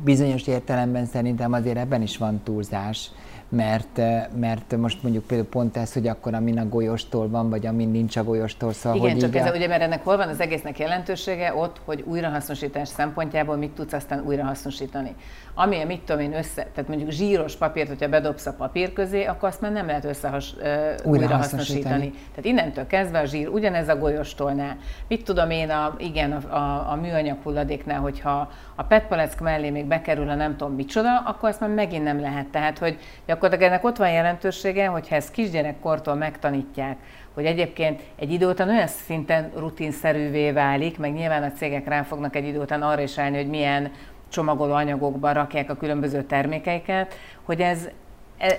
bizonyos 0.05 0.47
értelemben 0.47 1.07
szerintem 1.07 1.53
azért 1.53 1.77
ebben 1.77 2.03
is 2.03 2.17
van 2.17 2.41
túlzás 2.45 3.11
mert, 3.51 3.99
eh, 3.99 4.25
mert 4.35 4.77
most 4.77 5.03
mondjuk 5.03 5.27
például 5.27 5.49
pont 5.49 5.77
ez, 5.77 5.93
hogy 5.93 6.07
akkor 6.07 6.35
amin 6.35 6.59
a 6.59 6.69
golyostól 6.69 7.29
van, 7.29 7.51
vagy 7.51 7.67
amin 7.67 7.91
nincs 7.91 8.17
a 8.17 8.25
golyostól, 8.25 8.73
szóval 8.73 8.99
Igen, 8.99 9.11
hogy 9.11 9.21
csak 9.21 9.37
ez, 9.37 9.47
a... 9.47 9.57
ugye, 9.57 9.69
mert 9.69 9.83
ennek 9.83 10.05
hol 10.05 10.17
van 10.17 10.29
az 10.29 10.41
egésznek 10.41 10.79
jelentősége? 10.79 11.55
Ott, 11.55 11.81
hogy 11.85 12.05
újrahasznosítás 12.07 12.89
szempontjából 12.89 13.57
mit 13.57 13.71
tudsz 13.71 13.93
aztán 13.93 14.23
újrahasznosítani. 14.27 15.15
Ami, 15.55 15.85
mit 15.85 16.01
tudom 16.01 16.21
én, 16.21 16.35
össze, 16.35 16.67
tehát 16.75 16.89
mondjuk 16.89 17.11
zsíros 17.11 17.57
papírt, 17.57 17.89
hogyha 17.89 18.09
bedobsz 18.09 18.47
a 18.47 18.53
papír 18.53 18.93
közé, 18.93 19.25
akkor 19.25 19.49
azt 19.49 19.61
már 19.61 19.73
nem 19.73 19.87
lehet 19.87 20.05
összehas, 20.05 20.55
uh, 20.55 21.11
újrahasznosítani. 21.11 22.11
Tehát 22.11 22.45
innentől 22.45 22.87
kezdve 22.87 23.19
a 23.19 23.25
zsír 23.25 23.49
ugyanez 23.49 23.89
a 23.89 23.97
golyostolnál. 23.97 24.77
Mit 25.09 25.25
tudom 25.25 25.51
én, 25.51 25.71
a, 25.71 25.95
igen, 25.99 26.33
a, 26.33 26.55
a, 26.55 26.91
a 26.91 26.97
műanyag 26.97 27.37
hulladéknál, 27.43 28.01
hogyha 28.01 28.51
a 28.75 28.83
PET 28.83 29.41
mellé 29.41 29.71
még 29.71 29.85
bekerül 29.85 30.29
a 30.29 30.35
nem 30.35 30.57
tudom 30.57 30.75
micsoda, 30.75 31.19
akkor 31.19 31.49
azt 31.49 31.61
már 31.61 31.71
megint 31.71 32.05
nem 32.05 32.21
lehet. 32.21 32.47
Tehát, 32.47 32.79
hogy 32.79 32.99
gyakorlatilag 33.41 33.73
ennek 33.73 33.85
ott 33.85 33.97
van 33.97 34.11
jelentősége, 34.11 34.87
hogyha 34.87 35.15
ezt 35.15 35.31
kisgyerekkortól 35.31 36.15
megtanítják, 36.15 36.97
hogy 37.35 37.45
egyébként 37.45 38.01
egy 38.19 38.33
idő 38.33 38.49
után 38.49 38.69
olyan 38.69 38.87
szinten 38.87 39.51
rutinszerűvé 39.57 40.51
válik, 40.51 40.99
meg 40.99 41.13
nyilván 41.13 41.43
a 41.43 41.53
cégek 41.53 41.89
rá 41.89 42.03
fognak 42.03 42.37
egy 42.37 42.47
idő 42.47 42.59
után 42.61 42.83
arra 42.83 43.03
is 43.03 43.19
állni, 43.19 43.37
hogy 43.37 43.49
milyen 43.49 43.93
csomagoló 44.29 44.73
anyagokba 44.73 45.33
rakják 45.33 45.71
a 45.71 45.77
különböző 45.77 46.23
termékeiket, 46.23 47.15
hogy 47.43 47.61
ez, 47.61 47.89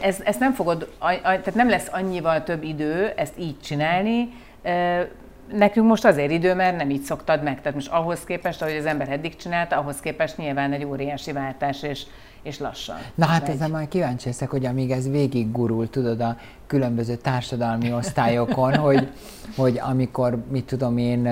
ez, 0.01 0.21
ez 0.23 0.37
nem 0.37 0.53
fogod, 0.53 0.89
tehát 1.21 1.55
nem 1.55 1.69
lesz 1.69 1.89
annyival 1.91 2.43
több 2.43 2.63
idő 2.63 3.13
ezt 3.15 3.39
így 3.39 3.59
csinálni, 3.59 4.29
nekünk 5.51 5.87
most 5.87 6.05
azért 6.05 6.31
idő, 6.31 6.53
mert 6.53 6.77
nem 6.77 6.89
így 6.89 7.01
szoktad 7.01 7.43
meg. 7.43 7.61
Tehát 7.61 7.73
most 7.73 7.91
ahhoz 7.91 8.23
képest, 8.23 8.61
ahogy 8.61 8.75
az 8.75 8.85
ember 8.85 9.09
eddig 9.09 9.35
csinálta, 9.35 9.77
ahhoz 9.77 9.99
képest 9.99 10.37
nyilván 10.37 10.73
egy 10.73 10.85
óriási 10.85 11.31
váltás, 11.31 11.83
és, 11.83 12.03
és 12.43 12.59
lassan. 12.59 12.97
Na 13.15 13.25
hát 13.25 13.49
ezen 13.49 13.69
majd 13.69 13.87
kíváncsi 13.87 14.27
leszek, 14.27 14.49
hogy 14.49 14.65
amíg 14.65 14.91
ez 14.91 15.09
végig 15.09 15.51
gurul, 15.51 15.89
tudod, 15.89 16.21
a 16.21 16.37
különböző 16.67 17.15
társadalmi 17.15 17.93
osztályokon, 17.93 18.75
hogy, 18.75 19.07
hogy 19.55 19.79
amikor, 19.79 20.37
mit 20.51 20.65
tudom 20.65 20.97
én, 20.97 21.27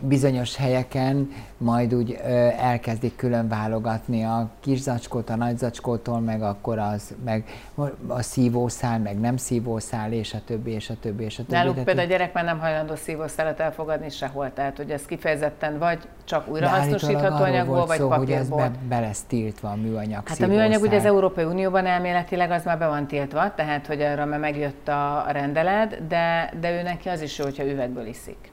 bizonyos 0.00 0.56
helyeken 0.56 1.32
majd 1.56 1.94
úgy 1.94 2.18
ö, 2.24 2.48
elkezdik 2.58 3.16
külön 3.16 3.48
válogatni 3.48 4.24
a 4.24 4.48
kis 4.60 4.78
zacskót 4.78 5.30
a 5.30 5.36
nagy 5.36 5.58
zacskótól, 5.58 6.20
meg 6.20 6.42
akkor 6.42 6.78
az, 6.78 7.14
meg 7.24 7.44
a 8.06 8.22
szívószál, 8.22 8.98
meg 8.98 9.20
nem 9.20 9.36
szívószál, 9.36 10.12
és 10.12 10.34
a 10.34 10.38
többi, 10.46 10.70
és 10.70 10.90
a 10.90 10.94
többi, 11.00 11.24
és 11.24 11.38
a 11.38 11.42
többi. 11.42 11.52
Náluk 11.52 11.74
például 11.74 12.06
a 12.06 12.10
gyerek 12.10 12.32
már 12.32 12.44
nem 12.44 12.58
hajlandó 12.58 12.94
szívószálat 12.94 13.60
elfogadni 13.60 14.10
sehol, 14.10 14.52
tehát 14.52 14.76
hogy 14.76 14.90
ez 14.90 15.04
kifejezetten 15.04 15.78
vagy 15.78 15.98
csak 16.24 16.48
újrahasznosítható 16.48 17.44
anyagból, 17.44 17.86
vagy 17.86 17.98
szó, 17.98 18.08
papírból. 18.08 18.26
hogy 18.26 18.30
ez 18.30 18.48
be, 18.48 18.70
be 18.88 19.00
lesz 19.00 19.22
tiltva 19.22 19.68
a 19.68 19.76
műanyag 19.76 20.28
Hát 20.28 20.36
szívószál. 20.36 20.56
a 20.56 20.60
műanyag 20.60 20.82
ugye 20.82 20.96
az 20.96 21.04
Európai 21.04 21.44
Unióban 21.44 21.86
elméletileg 21.86 22.50
az 22.50 22.64
már 22.64 22.78
be 22.78 22.86
van 22.86 23.06
tiltva, 23.06 23.54
tehát 23.54 23.86
hogy 23.86 24.00
arra 24.00 24.24
már 24.24 24.38
megjött 24.38 24.88
a 24.88 25.24
rendelet, 25.28 26.06
de, 26.06 26.52
de 26.60 26.78
ő 26.78 26.82
neki 26.82 27.08
az 27.08 27.20
is 27.20 27.38
jó, 27.38 27.44
hogyha 27.44 27.64
üvegből 27.64 28.06
iszik 28.06 28.50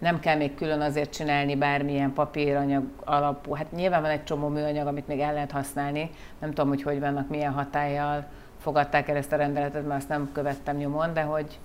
nem 0.00 0.20
kell 0.20 0.36
még 0.36 0.54
külön 0.54 0.80
azért 0.80 1.12
csinálni 1.12 1.56
bármilyen 1.56 2.12
papíranyag 2.12 2.84
alapú. 3.04 3.54
Hát 3.54 3.72
nyilván 3.72 4.02
van 4.02 4.10
egy 4.10 4.24
csomó 4.24 4.48
műanyag, 4.48 4.86
amit 4.86 5.08
még 5.08 5.20
el 5.20 5.32
lehet 5.32 5.50
használni. 5.50 6.10
Nem 6.38 6.48
tudom, 6.48 6.68
hogy 6.68 6.82
hogy 6.82 7.00
vannak, 7.00 7.28
milyen 7.28 7.52
hatállyal 7.52 8.24
fogadták 8.60 9.08
el 9.08 9.16
ezt 9.16 9.32
a 9.32 9.36
rendeletet, 9.36 9.86
mert 9.86 10.00
azt 10.00 10.08
nem 10.08 10.30
követtem 10.32 10.76
nyomon, 10.76 11.12
de 11.12 11.22
hogy... 11.22 11.58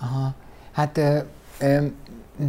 Aha, 0.00 0.34
hát 0.72 0.98
ö, 0.98 1.18
ö, 1.60 1.86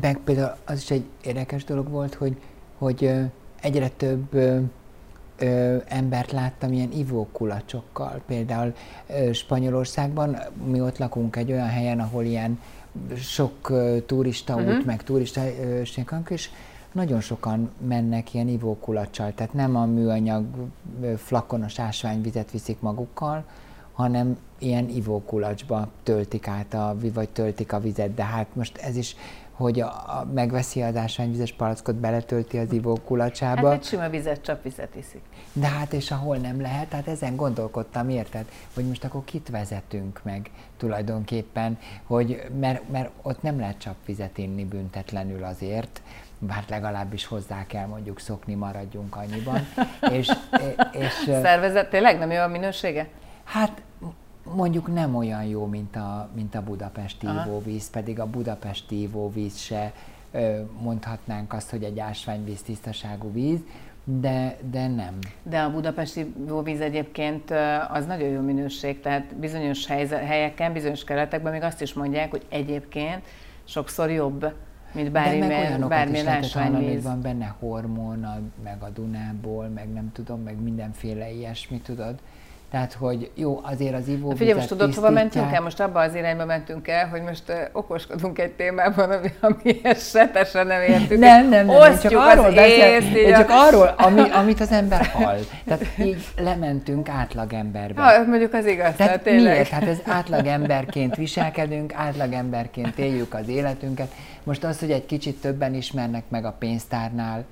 meg 0.01 0.17
például 0.17 0.55
az 0.65 0.77
is 0.77 0.91
egy 0.91 1.05
érdekes 1.23 1.63
dolog 1.63 1.89
volt, 1.89 2.13
hogy, 2.13 2.37
hogy 2.77 3.03
ö, 3.03 3.21
egyre 3.61 3.87
több 3.87 4.33
ö, 4.33 4.59
ö, 5.37 5.77
embert 5.87 6.31
láttam 6.31 6.73
ilyen 6.73 6.91
ivókulacsokkal. 6.91 8.21
Például 8.27 8.73
ö, 9.07 9.33
Spanyolországban 9.33 10.37
mi 10.65 10.81
ott 10.81 10.97
lakunk 10.97 11.35
egy 11.35 11.51
olyan 11.51 11.69
helyen, 11.69 11.99
ahol 11.99 12.23
ilyen 12.23 12.59
sok 13.17 13.71
turista 14.05 14.55
uh-huh. 14.55 14.77
út, 14.77 14.85
meg 14.85 15.03
turista 15.03 15.41
uh, 15.41 16.29
és 16.29 16.49
nagyon 16.91 17.21
sokan 17.21 17.71
mennek 17.87 18.33
ilyen 18.33 18.47
ivókulacsal, 18.47 19.33
tehát 19.33 19.53
nem 19.53 19.75
a 19.75 19.85
műanyag 19.85 20.45
flakonos 21.17 21.79
ásványvizet 21.79 22.51
viszik 22.51 22.79
magukkal, 22.79 23.43
hanem 23.93 24.37
ilyen 24.59 24.89
ivókulacsba 24.89 25.87
töltik 26.03 26.47
át 26.47 26.73
a, 26.73 26.95
vagy 27.13 27.29
töltik 27.29 27.73
a 27.73 27.79
vizet, 27.79 28.13
de 28.13 28.23
hát 28.23 28.47
most 28.53 28.77
ez 28.77 28.95
is 28.95 29.15
hogy 29.55 29.79
a, 29.79 29.87
a, 29.87 30.27
megveszi 30.33 30.81
az 30.81 30.95
ásványvizes 30.95 31.53
palackot, 31.53 31.95
beletölti 31.95 32.57
az 32.57 32.71
ivókulacsába. 32.71 33.67
Hát 33.67 33.77
egy 33.77 33.83
sima 33.83 34.09
vizet, 34.09 34.41
csak 34.41 34.63
vizet 34.63 34.95
iszik. 34.95 35.21
De 35.53 35.67
hát 35.67 35.93
és 35.93 36.11
ahol 36.11 36.37
nem 36.37 36.61
lehet, 36.61 36.93
hát 36.93 37.07
ezen 37.07 37.35
gondolkodtam, 37.35 38.09
érted? 38.09 38.45
Hogy 38.73 38.87
most 38.87 39.03
akkor 39.03 39.23
kit 39.23 39.49
vezetünk 39.49 40.19
meg 40.23 40.49
tulajdonképpen, 40.77 41.77
hogy, 42.03 42.41
mert, 42.59 42.89
mert 42.89 43.09
ott 43.21 43.41
nem 43.41 43.59
lehet 43.59 43.77
csak 43.77 43.95
vizet 44.05 44.37
inni 44.37 44.65
büntetlenül 44.65 45.43
azért, 45.43 46.01
bár 46.39 46.63
legalábbis 46.69 47.25
hozzá 47.25 47.65
kell 47.67 47.85
mondjuk 47.85 48.19
szokni, 48.19 48.53
maradjunk 48.53 49.15
annyiban. 49.15 49.67
és, 50.17 50.31
és, 50.91 51.13
Szervezet 51.25 51.89
tényleg 51.89 52.17
nem 52.17 52.31
jó 52.31 52.41
a 52.41 52.47
minősége? 52.47 53.07
Hát 53.43 53.81
mondjuk 54.53 54.93
nem 54.93 55.15
olyan 55.15 55.43
jó, 55.43 55.65
mint 55.65 55.95
a, 55.95 56.29
mint 56.35 56.55
a 56.55 56.63
budapesti 56.63 57.25
Aha. 57.25 57.45
ivóvíz, 57.45 57.89
pedig 57.89 58.19
a 58.19 58.25
budapesti 58.25 59.01
ivóvíz 59.01 59.57
se 59.57 59.93
mondhatnánk 60.81 61.53
azt, 61.53 61.69
hogy 61.69 61.83
egy 61.83 61.99
ásványvíz 61.99 62.61
tisztaságú 62.61 63.31
víz, 63.31 63.59
de, 64.03 64.57
de 64.71 64.87
nem. 64.87 65.13
De 65.43 65.61
a 65.61 65.71
budapesti 65.71 66.33
ivóvíz 66.43 66.81
egyébként 66.81 67.53
az 67.89 68.05
nagyon 68.05 68.29
jó 68.29 68.41
minőség, 68.41 68.99
tehát 68.99 69.35
bizonyos 69.35 69.87
helyeken, 69.87 70.73
bizonyos 70.73 71.03
keretekben 71.03 71.51
még 71.51 71.61
azt 71.61 71.81
is 71.81 71.93
mondják, 71.93 72.29
hogy 72.29 72.45
egyébként 72.49 73.25
sokszor 73.63 74.11
jobb, 74.11 74.53
mint 74.91 75.11
bármilyen, 75.11 75.87
bármilyen 75.87 76.27
ásványvíz. 76.27 76.93
Hogy 76.93 77.03
van 77.03 77.21
benne 77.21 77.55
hormon, 77.59 78.51
meg 78.63 78.83
a 78.83 78.89
Dunából, 78.89 79.67
meg 79.67 79.93
nem 79.93 80.11
tudom, 80.11 80.41
meg 80.41 80.61
mindenféle 80.61 81.31
ilyesmi, 81.31 81.81
tudod. 81.81 82.15
Tehát, 82.71 82.93
hogy 82.93 83.31
jó, 83.33 83.59
azért 83.63 83.93
az 83.93 84.07
ivóvizet 84.07 84.37
Figyelj, 84.37 84.57
most 84.57 84.67
tudod, 84.67 84.93
hova 84.93 85.09
mentünk 85.09 85.53
el? 85.53 85.61
Most 85.61 85.79
abba 85.79 85.99
az 85.99 86.15
irányba 86.15 86.45
mentünk 86.45 86.87
el, 86.87 87.07
hogy 87.07 87.21
most 87.21 87.43
uh, 87.47 87.55
okoskodunk 87.71 88.39
egy 88.39 88.51
témában, 88.51 89.11
ami, 89.11 89.27
amihez 89.39 90.09
se 90.09 90.63
nem 90.63 90.81
értük. 90.81 91.19
Nem, 91.19 91.49
nem, 91.49 91.65
nem. 91.65 91.91
Én 91.91 91.99
csak 91.99 92.11
arról, 92.15 92.51
beszél, 92.51 93.15
én 93.15 93.33
csak 93.33 93.49
arról 93.49 93.93
ami, 93.97 94.29
amit 94.29 94.59
az 94.59 94.71
ember 94.71 95.05
hall. 95.05 95.39
Tehát 95.65 95.85
így 95.99 96.27
lementünk 96.37 97.09
átlagemberbe. 97.09 98.01
Ha, 98.01 98.23
mondjuk 98.23 98.53
az 98.53 98.65
igaz. 98.65 98.95
Tehát, 98.95 99.21
tehát 99.21 99.41
miért? 99.41 99.69
Hát 99.69 99.87
ez 99.87 99.97
átlagemberként 100.05 101.15
viselkedünk, 101.15 101.93
átlagemberként 101.93 102.97
éljük 102.97 103.33
az 103.33 103.47
életünket. 103.47 104.11
Most 104.43 104.63
az, 104.63 104.79
hogy 104.79 104.91
egy 104.91 105.05
kicsit 105.05 105.41
többen 105.41 105.73
ismernek 105.73 106.23
meg 106.29 106.45
a 106.45 106.55
pénztárnál, 106.59 107.45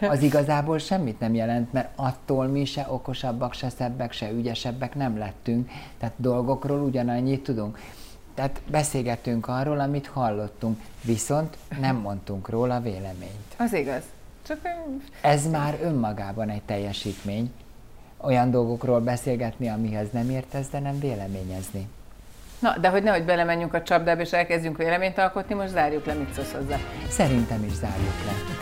az 0.00 0.22
igazából 0.22 0.78
semmit 0.78 1.20
nem 1.20 1.34
jelent, 1.34 1.72
mert 1.72 1.88
attól 1.96 2.46
mi 2.46 2.64
se 2.64 2.86
okosabbak, 2.88 3.52
se 3.52 3.68
szebbek, 3.68 4.12
se 4.12 4.30
ügyesebbek 4.30 4.94
nem 4.94 5.18
lettünk. 5.18 5.70
Tehát 5.98 6.14
dolgokról 6.16 6.80
ugyanannyit 6.80 7.42
tudunk. 7.42 7.78
Tehát 8.34 8.60
beszélgetünk 8.70 9.48
arról, 9.48 9.80
amit 9.80 10.06
hallottunk, 10.06 10.80
viszont 11.04 11.56
nem 11.80 11.96
mondtunk 11.96 12.48
róla 12.48 12.80
véleményt. 12.80 13.54
Az 13.58 13.72
igaz. 13.72 14.02
Csak 14.46 14.58
Ez 15.20 15.50
már 15.50 15.78
önmagában 15.82 16.48
egy 16.48 16.62
teljesítmény. 16.62 17.52
Olyan 18.20 18.50
dolgokról 18.50 19.00
beszélgetni, 19.00 19.68
amihez 19.68 20.08
nem 20.10 20.30
értesz, 20.30 20.68
de 20.68 20.78
nem 20.78 20.98
véleményezni. 20.98 21.88
Na, 22.58 22.78
de 22.78 22.88
hogy 22.88 23.02
nehogy 23.02 23.24
belemenjünk 23.24 23.74
a 23.74 23.82
csapdába 23.82 24.20
és 24.20 24.32
elkezdjünk 24.32 24.76
véleményt 24.76 25.18
alkotni, 25.18 25.54
most 25.54 25.70
zárjuk 25.70 26.06
le, 26.06 26.14
mit 26.14 26.32
szólsz 26.32 26.52
hozzá? 26.52 26.76
Szerintem 27.08 27.64
is 27.64 27.72
zárjuk 27.72 28.24
le. 28.26 28.57